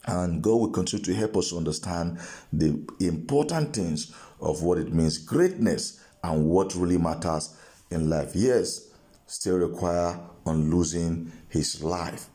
[0.04, 2.18] And God will continue to help us understand
[2.52, 7.56] the important things of what it means greatness and what really matters
[7.90, 8.32] in life.
[8.34, 8.88] Yes,
[9.26, 12.26] still require on losing his life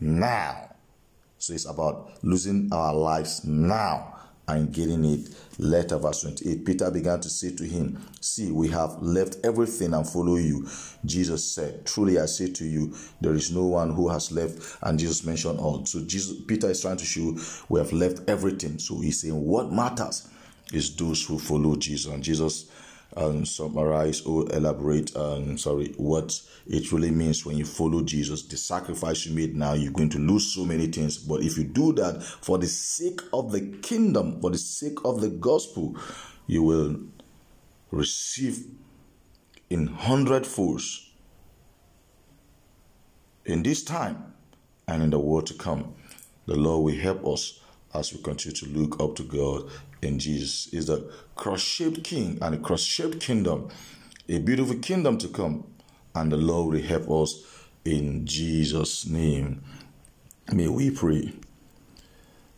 [0.00, 0.73] now.
[1.44, 4.18] So it's about losing our lives now
[4.48, 5.28] and getting it
[5.58, 5.98] later.
[5.98, 10.36] Verse 28 Peter began to say to him, See, we have left everything and follow
[10.36, 10.66] you.
[11.04, 14.78] Jesus said, Truly I say to you, there is no one who has left.
[14.80, 15.84] And Jesus mentioned all.
[15.84, 17.36] So Jesus, Peter is trying to show
[17.68, 18.78] we have left everything.
[18.78, 20.26] So he's saying, What matters
[20.72, 22.10] is those who follow Jesus.
[22.10, 22.70] And Jesus
[23.16, 28.42] um, summarize or elaborate, um, sorry, what it really means when you follow Jesus.
[28.42, 31.18] The sacrifice you made now, you're going to lose so many things.
[31.18, 35.20] But if you do that for the sake of the kingdom, for the sake of
[35.20, 35.96] the gospel,
[36.46, 37.00] you will
[37.90, 38.66] receive
[39.70, 41.08] in hundredfolds
[43.44, 44.34] in this time
[44.88, 45.94] and in the world to come.
[46.46, 47.60] The Lord will help us
[47.94, 49.70] as we continue to look up to God
[50.04, 50.68] in Jesus.
[50.72, 53.68] Is a cross-shaped king and a cross-shaped kingdom,
[54.28, 55.66] a beautiful kingdom to come,
[56.14, 57.42] and the Lord will help us
[57.84, 59.62] in Jesus' name.
[60.52, 61.32] May we pray.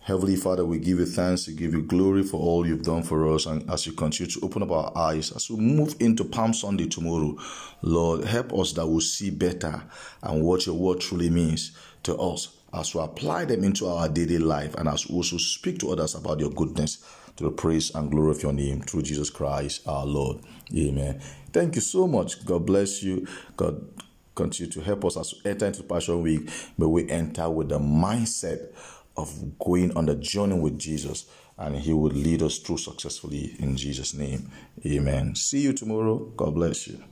[0.01, 3.35] Heavenly Father, we give you thanks, we give you glory for all you've done for
[3.35, 3.47] us.
[3.47, 6.87] And as you continue to open up our eyes, as we move into Palm Sunday
[6.87, 7.37] tomorrow,
[7.83, 9.83] Lord, help us that we'll see better
[10.23, 11.73] and what your word truly means
[12.05, 15.79] to us as we apply them into our daily life and as we also speak
[15.79, 17.05] to others about your goodness
[17.37, 20.39] to the praise and glory of your name through Jesus Christ our Lord.
[20.77, 21.21] Amen.
[21.53, 22.45] Thank you so much.
[22.45, 23.27] God bless you.
[23.57, 23.87] God
[24.35, 26.49] continue to help us as we enter into Passion Week.
[26.79, 28.73] May we enter with the mindset
[29.17, 31.27] of going on the journey with Jesus
[31.59, 34.51] and He will lead us through successfully in Jesus' name.
[34.85, 35.35] Amen.
[35.35, 36.19] See you tomorrow.
[36.37, 37.03] God bless you.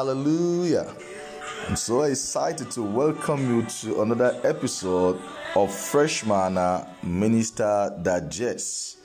[0.00, 0.94] Hallelujah.
[1.68, 5.20] I'm so excited to welcome you to another episode
[5.54, 8.96] of Fresh Manna Minister Digest.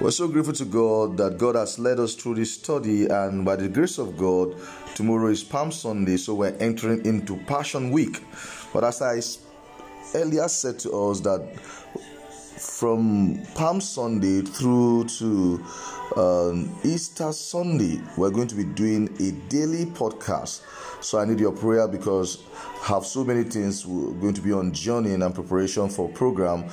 [0.00, 3.56] We're so grateful to God that God has led us through this study, and by
[3.56, 4.54] the grace of God,
[4.94, 8.22] tomorrow is Palm Sunday, so we're entering into Passion Week.
[8.72, 9.20] But as I
[10.16, 11.58] earlier said to us, that
[12.60, 15.64] from Palm Sunday through to
[16.16, 20.62] um, Easter Sunday, we're going to be doing a daily podcast.
[21.02, 22.42] So I need your prayer because
[22.82, 26.64] I have so many things we're going to be on journey and preparation for program.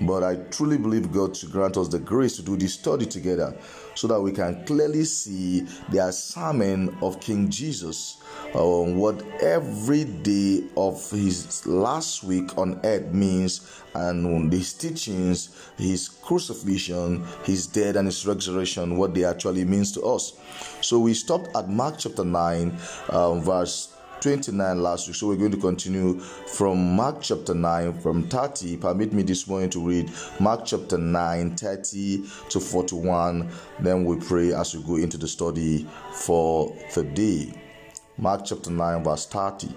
[0.00, 3.56] But I truly believe God to grant us the grace to do this study together
[3.98, 8.18] so that we can clearly see the assignment of King Jesus
[8.54, 16.08] on what every day of his last week on earth means and his teachings, his
[16.08, 20.38] crucifixion, his death, and his resurrection, what they actually means to us.
[20.80, 22.78] So we stopped at Mark chapter 9,
[23.10, 25.16] um, verse 29 last week.
[25.16, 28.76] So we're going to continue from Mark chapter 9 from 30.
[28.78, 30.10] Permit me this morning to read
[30.40, 33.50] Mark chapter 9, 30 to 41.
[33.80, 37.52] Then we pray as we go into the study for the day.
[38.16, 39.68] Mark chapter 9, verse 30.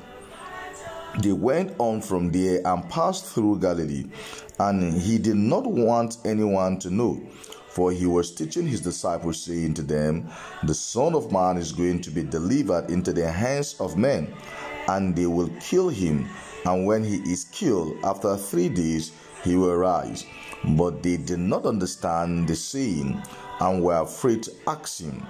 [1.20, 4.06] They went on from there and passed through Galilee,
[4.60, 7.22] and he did not want anyone to know,
[7.74, 10.30] for he was teaching his disciples, saying to them,
[10.64, 14.34] The Son of Man is going to be delivered into the hands of men,
[14.88, 16.28] and they will kill him,
[16.66, 19.12] and when he is killed, after three days,
[19.44, 20.26] he will rise.
[20.78, 23.22] But they did not understand the saying,
[23.60, 25.26] and were afraid to ask him.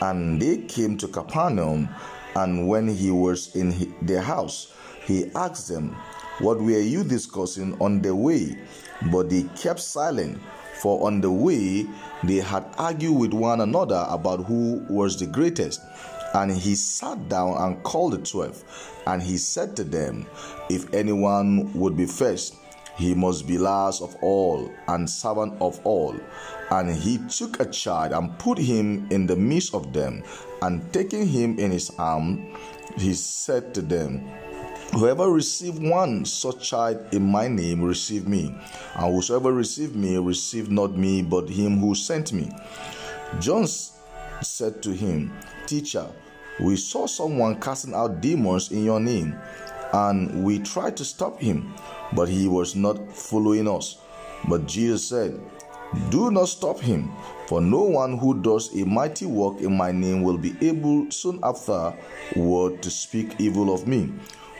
[0.00, 1.88] And they came to Capernaum.
[2.36, 4.72] And when he was in their house,
[5.06, 5.96] he asked them,
[6.40, 8.58] What were you discussing on the way?
[9.12, 10.40] But they kept silent,
[10.84, 11.86] for on the way
[12.24, 15.80] they had argued with one another about who was the greatest.
[16.34, 18.62] And he sat down and called the twelve,
[19.06, 20.26] and he said to them,
[20.68, 22.56] If anyone would be first,
[22.98, 26.14] he must be last of all and servant of all.
[26.70, 30.22] And he took a child and put him in the midst of them,
[30.60, 32.54] and taking him in his arm,
[32.98, 34.28] he said to them,
[34.94, 38.54] Whoever receive one such child in my name, receive me.
[38.94, 42.48] And whosoever receive me, receive not me, but him who sent me.
[43.40, 45.32] John said to him,
[45.66, 46.06] Teacher,
[46.60, 49.36] we saw someone casting out demons in your name,
[49.92, 51.74] and we tried to stop him,
[52.12, 53.98] but he was not following us.
[54.48, 55.40] But Jesus said,
[56.10, 57.10] Do not stop him,
[57.48, 61.40] for no one who does a mighty work in my name will be able soon
[61.42, 64.12] afterward to speak evil of me.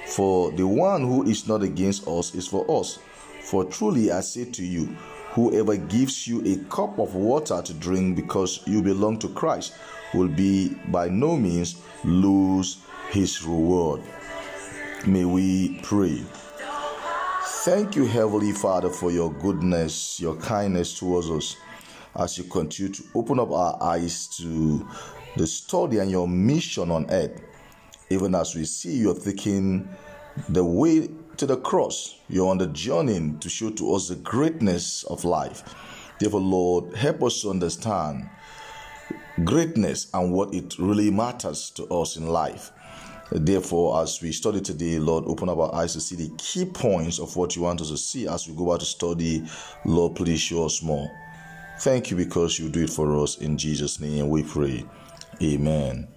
[0.07, 2.98] For the one who is not against us is for us.
[3.42, 4.86] For truly I say to you,
[5.32, 9.74] whoever gives you a cup of water to drink because you belong to Christ
[10.14, 12.78] will be by no means lose
[13.11, 14.02] his reward.
[15.07, 16.22] May we pray.
[17.64, 21.57] Thank you, Heavenly Father, for your goodness, your kindness towards us
[22.16, 24.86] as you continue to open up our eyes to
[25.36, 27.40] the study and your mission on earth.
[28.11, 29.88] Even as we see you're taking
[30.48, 35.05] the way to the cross, you're on the journey to show to us the greatness
[35.05, 35.62] of life.
[36.18, 38.28] Therefore, Lord, help us to understand
[39.42, 42.70] greatness and what it really matters to us in life.
[43.32, 47.18] Therefore, as we study today, Lord, open up our eyes to see the key points
[47.18, 49.44] of what you want us to see as we go out to study.
[49.84, 51.11] Lord, please show us more.
[51.80, 53.38] Thank you because you do it for us.
[53.38, 54.84] In Jesus' name we pray.
[55.42, 56.13] Amen.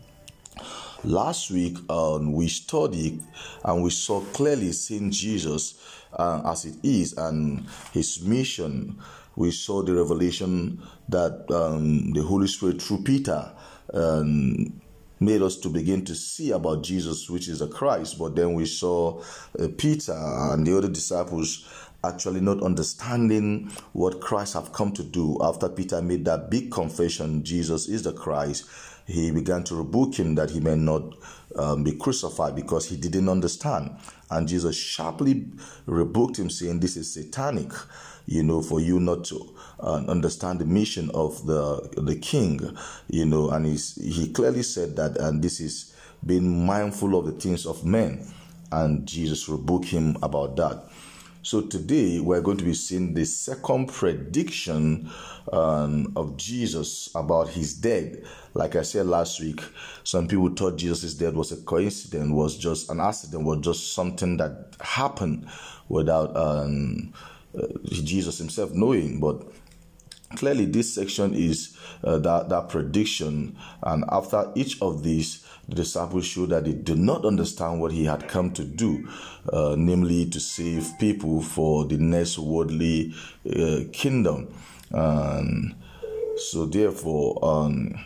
[1.03, 3.21] Last week um, we studied
[3.63, 5.79] and we saw clearly seeing Jesus
[6.13, 8.99] uh, as it is and his mission.
[9.35, 13.51] We saw the revelation that um, the Holy Spirit through Peter
[13.93, 14.81] um,
[15.19, 18.17] made us to begin to see about Jesus, which is the Christ.
[18.17, 19.21] But then we saw
[19.59, 21.67] uh, Peter and the other disciples
[22.03, 25.37] actually not understanding what Christ have come to do.
[25.41, 28.65] After Peter made that big confession, Jesus is the Christ,
[29.07, 31.13] he began to rebuke him that he may not
[31.55, 33.97] um, be crucified because he didn't understand.
[34.29, 35.45] And Jesus sharply
[35.85, 37.71] rebuked him, saying, This is satanic,
[38.25, 42.59] you know, for you not to uh, understand the mission of the the king,
[43.09, 43.49] you know.
[43.49, 45.95] And he's, he clearly said that, and this is
[46.25, 48.27] being mindful of the things of men.
[48.69, 50.83] And Jesus rebuked him about that.
[51.47, 55.09] So today we're going to be seeing the second prediction
[55.53, 58.17] um, of Jesus about his death.
[58.57, 59.61] Like I said last week,
[60.03, 64.37] some people thought Jesus' death was a coincidence, was just an accident, was just something
[64.37, 65.47] that happened
[65.89, 67.13] without um,
[67.55, 69.19] uh, Jesus himself knowing.
[69.19, 69.43] But
[70.37, 76.25] clearly, this section is uh, that that prediction, and after each of these the disciples
[76.25, 79.07] showed that they did not understand what he had come to do,
[79.53, 83.13] uh, namely to save people for the next worldly
[83.55, 84.51] uh, kingdom.
[84.89, 85.75] And
[86.37, 87.99] so, therefore, um,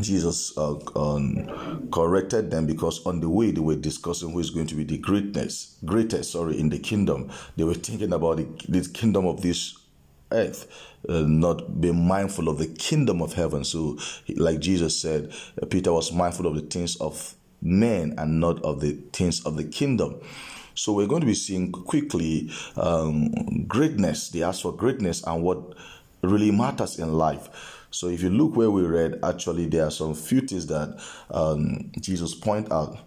[0.00, 4.66] Jesus uh, um, corrected them because on the way they were discussing who is going
[4.66, 7.30] to be the greatness, greatest, sorry, in the kingdom.
[7.56, 9.76] They were thinking about the, the kingdom of this
[10.32, 10.66] earth,
[11.08, 13.64] uh, not being mindful of the kingdom of heaven.
[13.64, 13.98] So,
[14.36, 15.32] like Jesus said,
[15.62, 19.56] uh, Peter was mindful of the things of men and not of the things of
[19.56, 20.20] the kingdom.
[20.74, 24.28] So, we're going to be seeing quickly um, greatness.
[24.28, 25.74] They ask for greatness and what
[26.22, 27.48] really matters in life.
[27.90, 31.90] So, if you look where we read, actually, there are some few things that um,
[32.00, 32.98] Jesus point out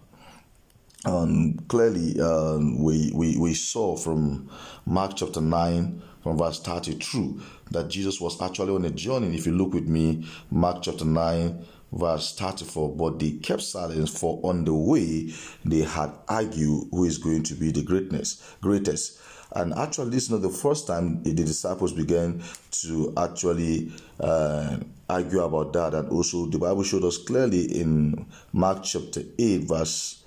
[1.04, 4.50] um, clearly um, we, we, we saw from
[4.84, 9.34] Mark chapter 9 from verse 32 that Jesus was actually on a journey.
[9.34, 14.40] If you look with me, Mark chapter 9 verse 34 but they kept silence for
[14.44, 15.32] on the way
[15.64, 19.18] they had argued who is going to be the greatness greatest
[19.56, 24.76] and actually this is not the first time the disciples began to actually uh,
[25.08, 30.20] argue about that and also the bible showed us clearly in mark chapter 8 verse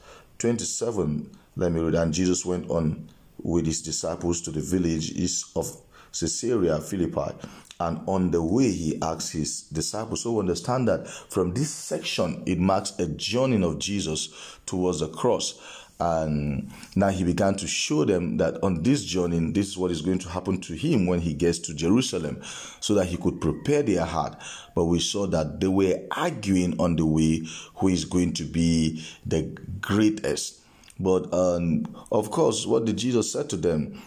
[0.44, 1.96] 27, let me read.
[1.96, 3.08] And Jesus went on
[3.42, 5.74] with his disciples to the village east of
[6.12, 7.34] Caesarea Philippi.
[7.80, 10.24] And on the way, he asked his disciples.
[10.24, 15.58] So understand that from this section, it marks a journey of Jesus towards the cross.
[16.00, 20.02] And now he began to show them that on this journey, this is what is
[20.02, 22.42] going to happen to him when he gets to Jerusalem,
[22.80, 24.42] so that he could prepare their heart.
[24.76, 29.06] But we saw that they were arguing on the way who is going to be
[29.26, 29.44] the
[29.80, 30.62] greatest.
[31.00, 34.02] But um, of course, what did Jesus say to them?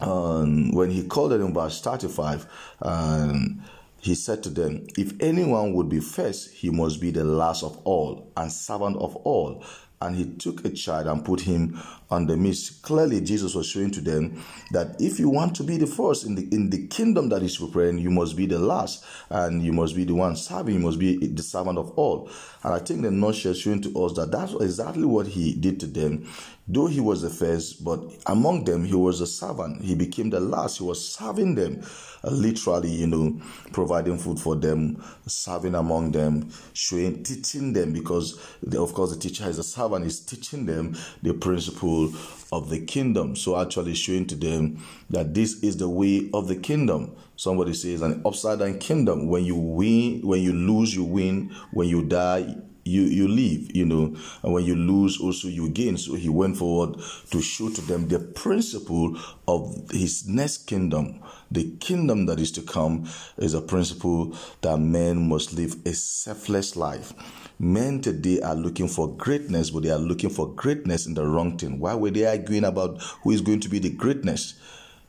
[0.00, 2.46] Um, when he called them in verse 35,
[2.82, 3.64] um,
[4.00, 7.78] he said to them, If anyone would be first, he must be the last of
[7.78, 9.64] all and servant of all
[10.00, 11.80] and he took a child and put him
[12.10, 12.82] on the midst.
[12.82, 16.34] Clearly, Jesus was showing to them that if you want to be the first in
[16.34, 19.96] the in the kingdom that is preparing, you must be the last, and you must
[19.96, 20.74] be the one serving.
[20.74, 22.30] You must be the servant of all.
[22.62, 25.86] And I think the nutshell showing to us that that's exactly what he did to
[25.86, 26.28] them.
[26.70, 29.82] Though he was the first, but among them he was a servant.
[29.82, 30.78] He became the last.
[30.78, 31.82] He was serving them,
[32.22, 33.40] uh, literally, you know,
[33.72, 38.38] providing food for them, serving among them, showing, teaching them, because
[38.76, 40.04] of course the teacher is a servant.
[40.04, 42.12] Is teaching them the principle
[42.52, 43.34] of the kingdom.
[43.34, 47.16] So actually showing to them that this is the way of the kingdom.
[47.36, 49.28] Somebody says an upside down kingdom.
[49.28, 51.54] When you win, when you lose, you win.
[51.72, 52.56] When you die,
[52.88, 54.16] you you leave you know.
[54.42, 55.96] And when you lose also you gain.
[55.96, 59.16] So he went forward to show to them the principle
[59.46, 61.20] of his next kingdom.
[61.50, 66.76] The kingdom that is to come is a principle that men must live a selfless
[66.76, 67.12] life.
[67.58, 71.58] Men today are looking for greatness but they are looking for greatness in the wrong
[71.58, 71.78] thing.
[71.78, 74.54] Why were they arguing about who is going to be the greatness?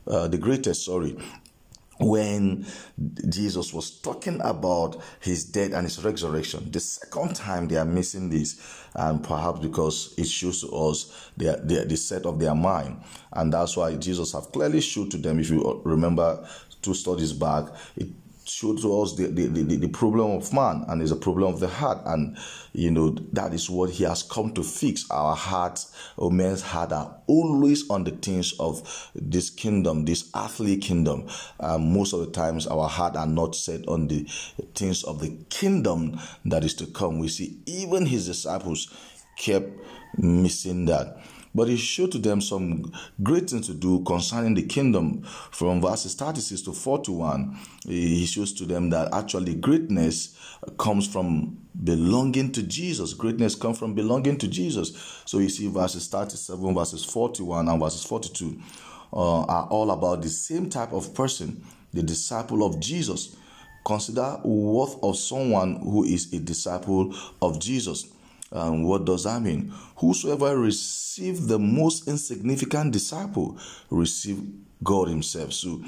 [0.06, 1.16] Uh, the greatest sorry
[2.00, 2.66] when
[3.28, 6.70] Jesus was talking about his death and his resurrection.
[6.70, 8.60] The second time they are missing this,
[8.94, 13.02] and perhaps because it shows to us the, the, the set of their mind.
[13.32, 16.46] And that's why Jesus have clearly showed to them, if you remember
[16.82, 18.08] two studies back, it
[18.50, 21.60] showed to us the, the, the, the, problem of man and it's a problem of
[21.60, 21.98] the heart.
[22.04, 22.36] And
[22.72, 25.08] you know that is what he has come to fix.
[25.10, 30.78] Our hearts or men's heart are always on the things of this kingdom this earthly
[30.78, 31.28] kingdom.
[31.60, 34.26] Um, most of the times our heart are not set on the
[34.74, 37.18] things of the kingdom that is to come.
[37.18, 38.92] We see even his disciples
[39.36, 39.70] kept
[40.16, 41.22] missing that
[41.54, 42.92] but he showed to them some
[43.22, 45.22] great things to do concerning the kingdom.
[45.50, 50.36] From verses 36 to 41, he shows to them that actually greatness
[50.78, 53.14] comes from belonging to Jesus.
[53.14, 55.22] Greatness comes from belonging to Jesus.
[55.24, 58.60] So you see verses 37, verses 41, and verses 42
[59.12, 63.36] uh, are all about the same type of person, the disciple of Jesus.
[63.84, 68.12] Consider worth of someone who is a disciple of Jesus.
[68.52, 69.72] Um, what does that mean?
[69.96, 73.58] Whosoever receive the most insignificant disciple
[73.90, 74.42] receive
[74.82, 75.52] God Himself.
[75.52, 75.82] So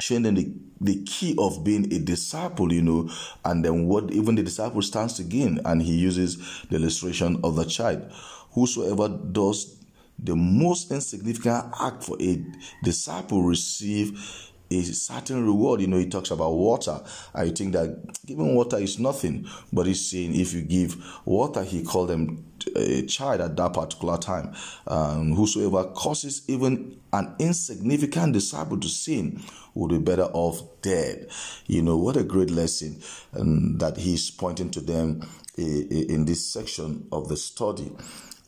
[0.00, 3.10] showing them the, the key of being a disciple, you know,
[3.44, 5.60] and then what even the disciple stands to gain.
[5.64, 8.10] And he uses the illustration of the child.
[8.52, 9.76] Whosoever does
[10.18, 12.44] the most insignificant act for a
[12.82, 15.80] disciple receive a certain reward.
[15.80, 17.00] You know, he talks about water.
[17.34, 21.82] I think that giving water is nothing, but he's saying if you give water, he
[21.82, 22.44] called them
[22.74, 24.54] a child at that particular time.
[24.86, 29.42] Um, whosoever causes even an insignificant disciple to sin
[29.74, 31.28] would be better off dead.
[31.66, 33.00] You know, what a great lesson
[33.38, 37.90] um, that he's pointing to them in this section of the study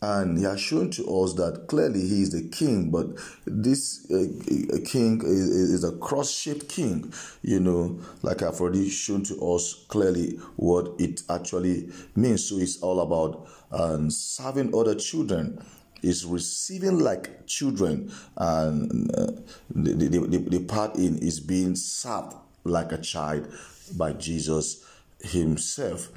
[0.00, 3.06] and he has shown to us that clearly he is the king but
[3.46, 9.34] this uh, king is, is a cross-shaped king you know like i've already shown to
[9.44, 15.60] us clearly what it actually means so it's all about um, serving other children
[16.02, 19.32] is receiving like children, and uh,
[19.74, 22.34] the, the, the, the part in is being served
[22.64, 23.48] like a child
[23.96, 24.84] by Jesus
[25.20, 26.10] Himself.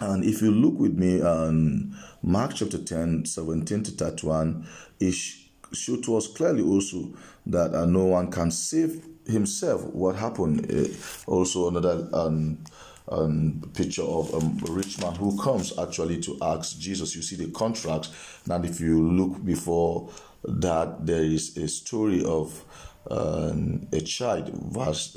[0.00, 4.66] And if you look with me on Mark chapter 10, 17 to 31,
[5.00, 5.14] it
[5.72, 7.12] shows to us clearly also
[7.46, 9.84] that uh, no one can save himself.
[9.84, 10.70] What happened?
[10.70, 10.88] Uh,
[11.30, 12.58] also, another um,
[13.08, 17.14] um, picture of a rich man who comes actually to ask Jesus.
[17.14, 18.08] You see the contract.
[18.50, 20.10] And if you look before
[20.44, 22.64] that, there is a story of
[23.10, 25.16] um, a child, verse,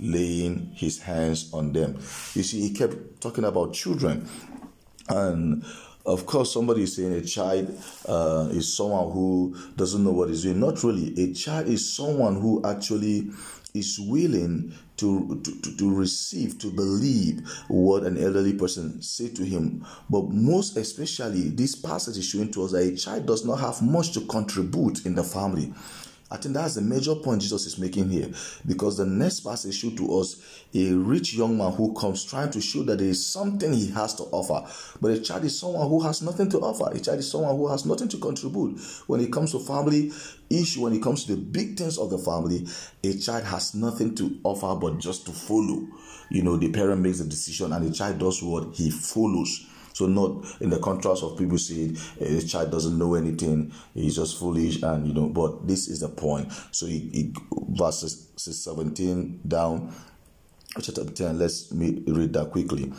[0.00, 1.96] laying his hands on them.
[2.34, 4.28] You see, he kept talking about children.
[5.08, 5.64] And
[6.06, 7.76] of course, somebody is saying a child
[8.06, 10.60] uh, is someone who doesn't know what he's doing.
[10.60, 11.14] Not really.
[11.22, 13.30] A child is someone who actually
[13.74, 19.84] is willing to, to, to receive, to believe what an elderly person say to him.
[20.08, 23.80] But most especially, this passage is showing to us that a child does not have
[23.82, 25.72] much to contribute in the family.
[26.32, 28.28] I think that's the major point Jesus is making here
[28.64, 30.40] because the next passage show to us
[30.72, 34.14] a rich young man who comes trying to show that there is something he has
[34.14, 34.64] to offer.
[35.00, 36.88] But a child is someone who has nothing to offer.
[36.94, 38.78] A child is someone who has nothing to contribute.
[39.08, 40.12] When it comes to family
[40.48, 42.66] issue, when it comes to the big things of the family,
[43.02, 45.88] a child has nothing to offer but just to follow.
[46.30, 49.66] You know, the parent makes a decision and the child does what he follows.
[50.00, 54.38] So not in the contrast of people saying eh, child doesn't know anything, he's just
[54.38, 55.28] foolish, and you know.
[55.28, 56.50] But this is the point.
[56.70, 57.34] So he, he
[57.68, 59.94] verses 17 down,
[60.80, 61.38] chapter 10.
[61.38, 62.90] Let's me read that quickly.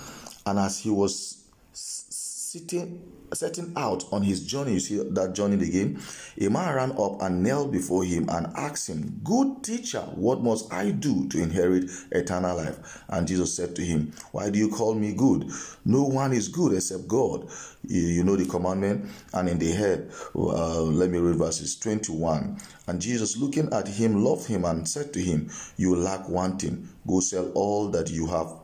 [0.46, 1.44] And as he was
[1.74, 3.02] sitting
[3.34, 6.02] setting out on his journey, you see that journey again,
[6.40, 10.72] a man ran up and knelt before him and asked him, Good teacher, what must
[10.74, 13.04] I do to inherit eternal life?
[13.08, 15.50] And Jesus said to him, Why do you call me good?
[15.86, 17.50] No one is good except God.
[17.88, 19.10] You, know the commandment.
[19.34, 22.60] And in the head, uh, let me read verses 21.
[22.88, 26.90] And Jesus, looking at him, loved him and said to him, You lack one thing.
[27.08, 28.61] Go sell all that you have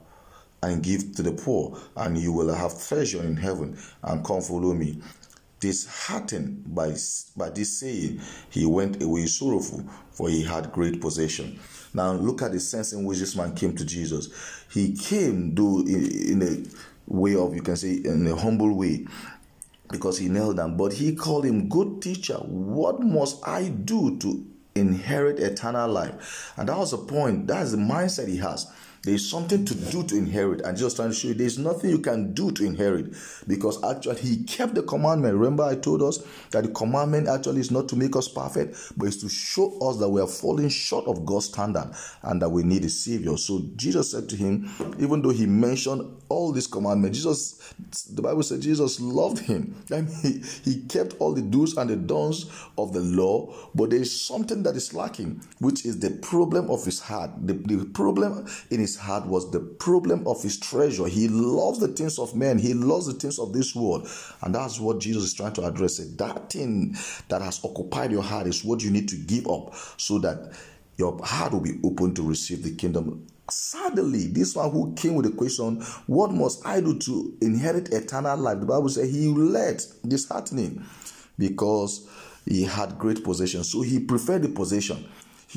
[0.64, 4.74] and give to the poor, and you will have treasure in heaven, and come follow
[4.74, 5.02] me.
[5.60, 6.96] Disheartened by,
[7.36, 11.60] by this saying, he went away sorrowful, for he had great possession.
[11.94, 14.30] Now, look at the sense in which this man came to Jesus.
[14.72, 19.08] He came, though, in, in a way of, you can say, in a humble way,
[19.92, 24.46] because he knelt down, but he called him, Good teacher, what must I do to
[24.76, 26.54] inherit eternal life?
[26.58, 28.68] And that was the point, that's the mindset he has.
[29.04, 30.62] There is something to do to inherit.
[30.62, 33.14] And Jesus trying to show you there's nothing you can do to inherit
[33.48, 35.36] because actually he kept the commandment.
[35.36, 39.08] Remember, I told us that the commandment actually is not to make us perfect, but
[39.08, 41.92] it's to show us that we are falling short of God's standard
[42.24, 43.38] and that we need a savior.
[43.38, 44.70] So Jesus said to him,
[45.00, 47.74] even though he mentioned all these commandments, Jesus,
[48.14, 49.76] the Bible said Jesus loved him.
[49.90, 52.46] Mean, he, he kept all the do's and the don'ts
[52.78, 56.84] of the law, but there is something that is lacking, which is the problem of
[56.86, 57.32] his heart.
[57.46, 61.08] The, the problem in his heart was the problem of his treasure.
[61.08, 64.08] He loves the things of men, he loves the things of this world.
[64.42, 66.00] And that's what Jesus is trying to address.
[66.00, 66.18] It.
[66.18, 66.96] That thing
[67.28, 70.54] that has occupied your heart is what you need to give up so that
[70.98, 73.28] your heart will be open to receive the kingdom.
[73.50, 78.38] Suddenly, this one who came with the question, What must I do to inherit eternal
[78.38, 78.60] life?
[78.60, 80.86] The Bible says he led disheartening
[81.38, 82.08] because
[82.46, 83.64] he had great possession.
[83.64, 85.08] So he preferred the possession.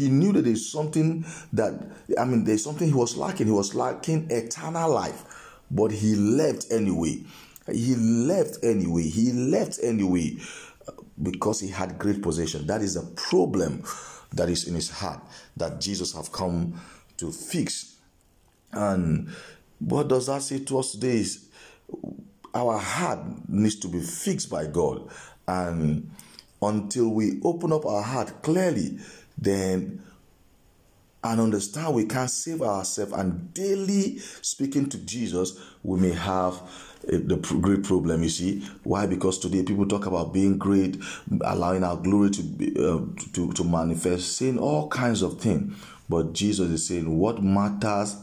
[0.00, 1.74] He knew that there's something that,
[2.18, 3.46] I mean, there's something he was lacking.
[3.46, 5.24] He was lacking eternal life,
[5.70, 7.22] but he left anyway.
[7.70, 9.02] He left anyway.
[9.02, 10.38] He left anyway
[10.88, 10.92] uh,
[11.22, 12.66] because he had great possession.
[12.66, 13.84] That is a problem
[14.32, 15.20] that is in his heart
[15.58, 16.80] that Jesus have come
[17.18, 17.96] to fix.
[18.72, 19.28] And
[19.80, 21.48] what does that say to us today is
[22.54, 25.10] our heart needs to be fixed by God.
[25.46, 26.10] And
[26.62, 28.98] until we open up our heart clearly,
[29.40, 30.02] then
[31.22, 36.62] and understand we can't save ourselves and daily speaking to Jesus, we may have
[37.02, 38.22] the great problem.
[38.22, 39.06] You see why?
[39.06, 40.96] Because today people talk about being great,
[41.42, 43.00] allowing our glory to be, uh,
[43.32, 45.76] to to manifest, saying all kinds of things.
[46.08, 48.16] But Jesus is saying what matters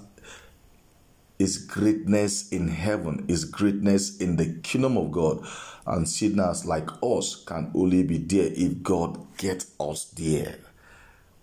[1.40, 5.46] is greatness in heaven, is greatness in the kingdom of God.
[5.86, 10.58] And sinners like us can only be there if God gets us there.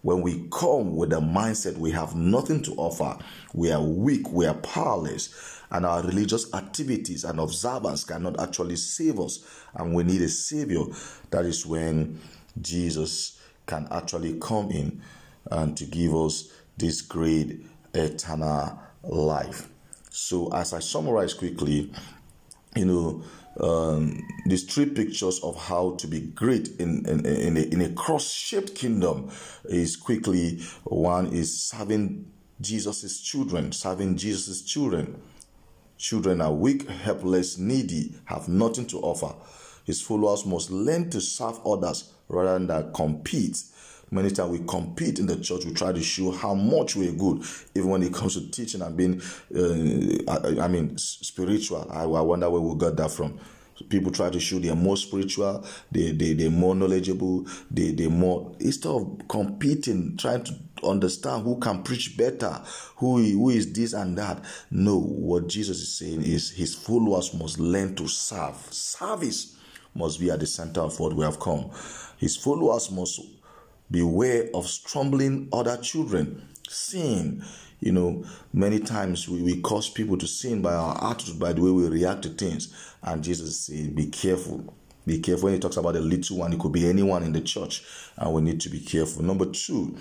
[0.04, 3.16] When we come with the mindset we have nothing to offer,
[3.54, 9.18] we are weak, we are powerless, and our religious activities and observance cannot actually save
[9.18, 9.42] us,
[9.74, 10.82] and we need a savior,
[11.30, 12.20] that is when
[12.60, 15.00] Jesus can actually come in
[15.50, 19.70] and to give us this great eternal life.
[20.10, 21.90] So, as I summarize quickly,
[22.76, 23.22] you know,
[23.60, 27.92] um, these three pictures of how to be great in in, in a, in a
[27.92, 29.30] cross-shaped kingdom
[29.64, 32.30] is quickly one is serving
[32.60, 35.20] Jesus's children, serving Jesus's children.
[35.96, 39.34] Children are weak, helpless, needy, have nothing to offer.
[39.84, 43.62] His followers must learn to serve others rather than compete
[44.14, 45.64] Many times we compete in the church.
[45.64, 47.42] We try to show how much we're good,
[47.74, 49.20] even when it comes to teaching and being,
[49.52, 51.88] uh, I, I, mean, spiritual.
[51.90, 53.40] I, I wonder where we got that from.
[53.88, 58.54] People try to show they're more spiritual, they, they, they're more knowledgeable, they, they're more,
[58.60, 60.54] instead of competing, trying to
[60.84, 62.62] understand who can preach better,
[62.94, 64.44] who, who is this and that.
[64.70, 68.54] No, what Jesus is saying is his followers must learn to serve.
[68.72, 69.56] Service
[69.92, 71.68] must be at the center of what we have come.
[72.16, 73.20] His followers must
[73.94, 76.48] Beware of stumbling other children.
[76.68, 77.44] Sin.
[77.78, 81.62] You know, many times we, we cause people to sin by our attitude, by the
[81.62, 82.74] way we react to things.
[83.04, 84.74] And Jesus said, Be careful.
[85.06, 85.44] Be careful.
[85.44, 87.84] When he talks about a little one, it could be anyone in the church,
[88.16, 89.22] and we need to be careful.
[89.22, 89.96] Number two,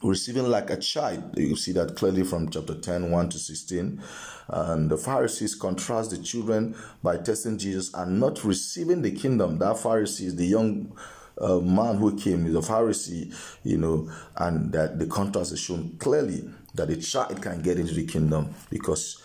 [0.00, 1.36] receiving like a child.
[1.36, 4.00] You see that clearly from chapter 10, 1 to 16.
[4.46, 9.58] And the Pharisees contrast the children by testing Jesus and not receiving the kingdom.
[9.58, 10.92] That Pharisees, the young
[11.38, 15.96] a man who came is a Pharisee, you know, and that the contrast is shown
[15.98, 19.22] clearly that a child can get into the kingdom because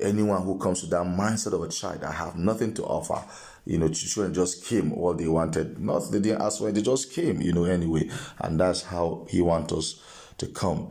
[0.00, 3.22] anyone who comes to that mindset of a child, I have nothing to offer.
[3.64, 5.78] You know, children just came all they wanted.
[5.78, 8.10] Not they didn't ask for it, they just came, you know, anyway.
[8.38, 10.02] And that's how he wants us
[10.38, 10.90] to come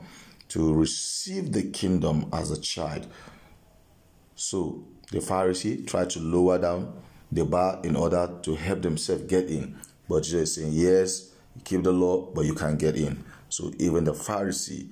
[0.49, 3.07] to receive the kingdom as a child.
[4.35, 9.49] So the Pharisee tried to lower down the bar in order to help themselves get
[9.49, 9.79] in.
[10.11, 11.31] But Jesus is saying, yes,
[11.63, 13.23] keep the law, but you can't get in.
[13.47, 14.89] So even the Pharisee,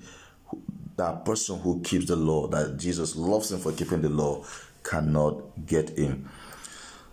[0.96, 4.46] that person who keeps the law, that Jesus loves him for keeping the law,
[4.82, 6.26] cannot get in.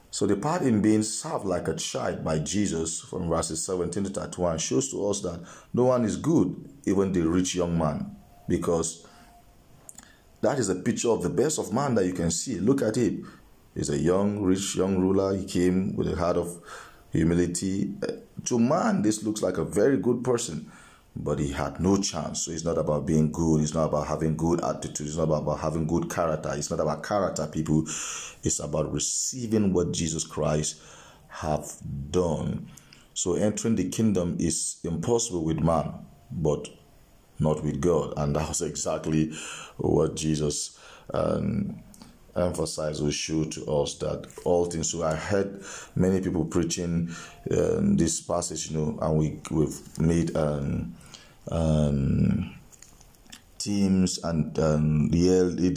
[0.10, 4.10] So the part in being served like a child by Jesus from verses 17 to
[4.10, 5.44] 31 shows to us that
[5.74, 6.56] no one is good,
[6.86, 8.16] even the rich young man,
[8.48, 9.06] because
[10.40, 12.58] that is a picture of the best of man that you can see.
[12.58, 13.30] Look at him.
[13.76, 15.36] He's a young, rich, young ruler.
[15.36, 16.58] He came with a heart of
[17.18, 17.94] humility.
[18.08, 18.14] Uh,
[18.46, 20.72] to man, this looks like a very good person,
[21.16, 22.44] but he had no chance.
[22.44, 23.62] So it's not about being good.
[23.62, 25.08] It's not about having good attitude.
[25.08, 26.52] It's not about having good character.
[26.54, 27.82] It's not about character, people.
[28.44, 30.80] It's about receiving what Jesus Christ
[31.30, 31.72] have
[32.12, 32.70] done.
[33.14, 35.92] So entering the kingdom is impossible with man,
[36.32, 36.70] but
[37.40, 38.14] not with God.
[38.16, 39.34] And that was exactly
[39.78, 40.78] what Jesus
[41.14, 41.82] um,
[42.38, 44.92] emphasize or show to us that all things.
[44.92, 45.64] So I heard
[45.96, 47.10] many people preaching
[47.52, 50.96] um, this passage, you know, and we we've made um,
[51.52, 52.56] um,
[53.58, 55.74] teams and um, yearly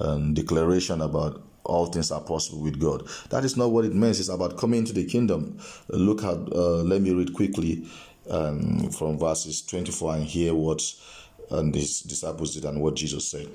[0.00, 3.06] um, declaration about all things are possible with God.
[3.30, 4.18] That is not what it means.
[4.18, 5.58] It's about coming into the kingdom.
[5.88, 7.86] Look at, uh, let me read quickly
[8.28, 10.82] um, from verses 24 and hear what
[11.50, 13.48] and his disciples did and what Jesus said.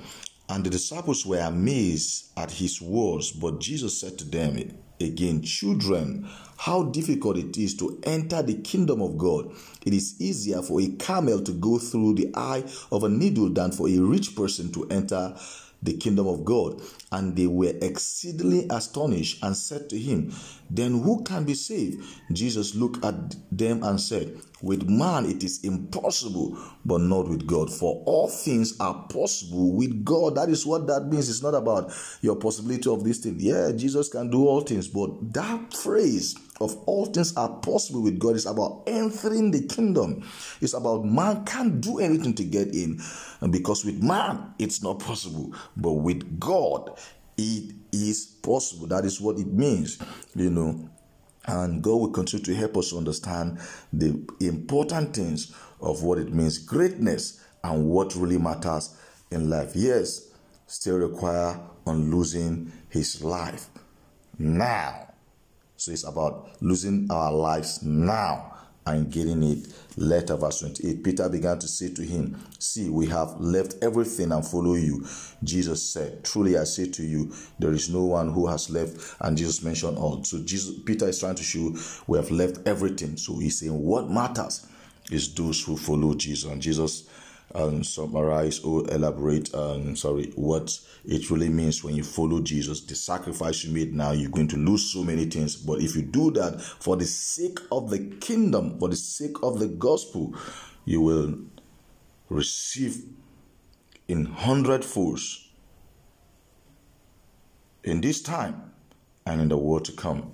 [0.49, 4.57] And the disciples were amazed at his words, but Jesus said to them
[4.99, 6.27] again, Children,
[6.57, 9.51] how difficult it is to enter the kingdom of God.
[9.85, 13.71] It is easier for a camel to go through the eye of a needle than
[13.71, 15.35] for a rich person to enter
[15.83, 16.81] the kingdom of God.
[17.11, 20.33] And they were exceedingly astonished and said to him,
[20.69, 22.03] Then who can be saved?
[22.33, 27.71] Jesus looked at them and said, With man it is impossible, but not with God.
[27.71, 30.35] For all things are possible with God.
[30.35, 31.29] That is what that means.
[31.29, 33.37] It's not about your possibility of this thing.
[33.39, 38.19] Yeah, Jesus can do all things, but that phrase, of all things are possible with
[38.19, 38.35] God.
[38.35, 40.23] It's about entering the kingdom.
[40.61, 43.01] It's about man can't do anything to get in.
[43.41, 45.53] And because with man, it's not possible.
[45.75, 46.99] But with God,
[47.37, 48.87] it is possible.
[48.87, 49.99] That is what it means,
[50.35, 50.89] you know.
[51.45, 53.59] And God will continue to help us understand
[53.93, 58.97] the important things of what it means greatness and what really matters
[59.31, 59.71] in life.
[59.73, 60.31] Yes,
[60.65, 63.67] still require on losing his life
[64.37, 65.06] now
[65.77, 69.67] so it's about losing our lives now and getting it.
[69.97, 70.37] later.
[70.37, 71.03] verse 28.
[71.03, 75.05] Peter began to say to him, See, we have left everything and follow you.
[75.43, 79.15] Jesus said, Truly I say to you, there is no one who has left.
[79.21, 80.23] And Jesus mentioned all.
[80.23, 81.75] So Jesus, Peter is trying to show
[82.07, 83.17] we have left everything.
[83.17, 84.65] So he's saying, What matters
[85.11, 86.49] is those who follow Jesus.
[86.51, 87.09] And Jesus
[87.55, 92.81] um, summarize or elaborate, um, sorry, what it really means when you follow Jesus.
[92.81, 95.55] The sacrifice you made now, you're going to lose so many things.
[95.55, 99.59] But if you do that for the sake of the kingdom, for the sake of
[99.59, 100.35] the gospel,
[100.85, 101.37] you will
[102.29, 103.03] receive
[104.07, 105.49] in hundred folds
[107.83, 108.73] in this time
[109.25, 110.33] and in the world to come.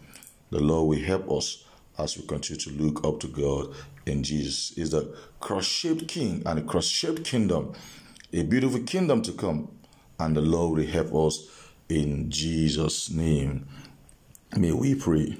[0.49, 1.63] The Lord will help us
[1.97, 3.75] as we continue to look up to God
[4.05, 4.71] in Jesus.
[4.77, 7.73] Is the cross-shaped king and a cross-shaped kingdom,
[8.31, 9.69] a beautiful kingdom to come,
[10.19, 11.47] and the Lord will help us
[11.89, 13.67] in Jesus' name.
[14.55, 15.37] May we pray.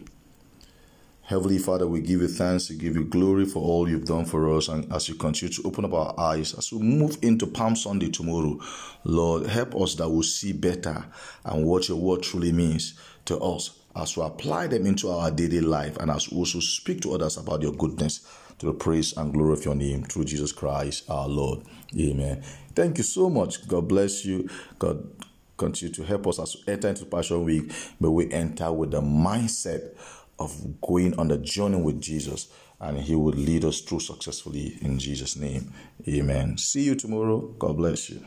[1.26, 4.54] Heavenly Father, we give you thanks, we give you glory for all you've done for
[4.58, 4.68] us.
[4.68, 8.10] And as you continue to open up our eyes, as we move into Palm Sunday
[8.10, 8.60] tomorrow,
[9.06, 11.06] Lord, help us that we'll see better
[11.46, 12.96] and what your word truly means
[13.26, 17.02] to us as we apply them into our daily life and as we also speak
[17.02, 18.28] to others about your goodness
[18.64, 21.60] to the praise and glory of your name through Jesus Christ our Lord.
[22.00, 22.42] Amen.
[22.74, 23.68] Thank you so much.
[23.68, 24.50] God bless you.
[24.80, 25.06] God
[25.58, 27.70] continue to help us as we enter into Passion Week.
[28.00, 29.96] May we enter with the mindset
[30.40, 32.48] of going on the journey with Jesus
[32.80, 35.74] and He will lead us through successfully in Jesus' name.
[36.08, 36.58] Amen.
[36.58, 37.40] See you tomorrow.
[37.60, 38.26] God bless you.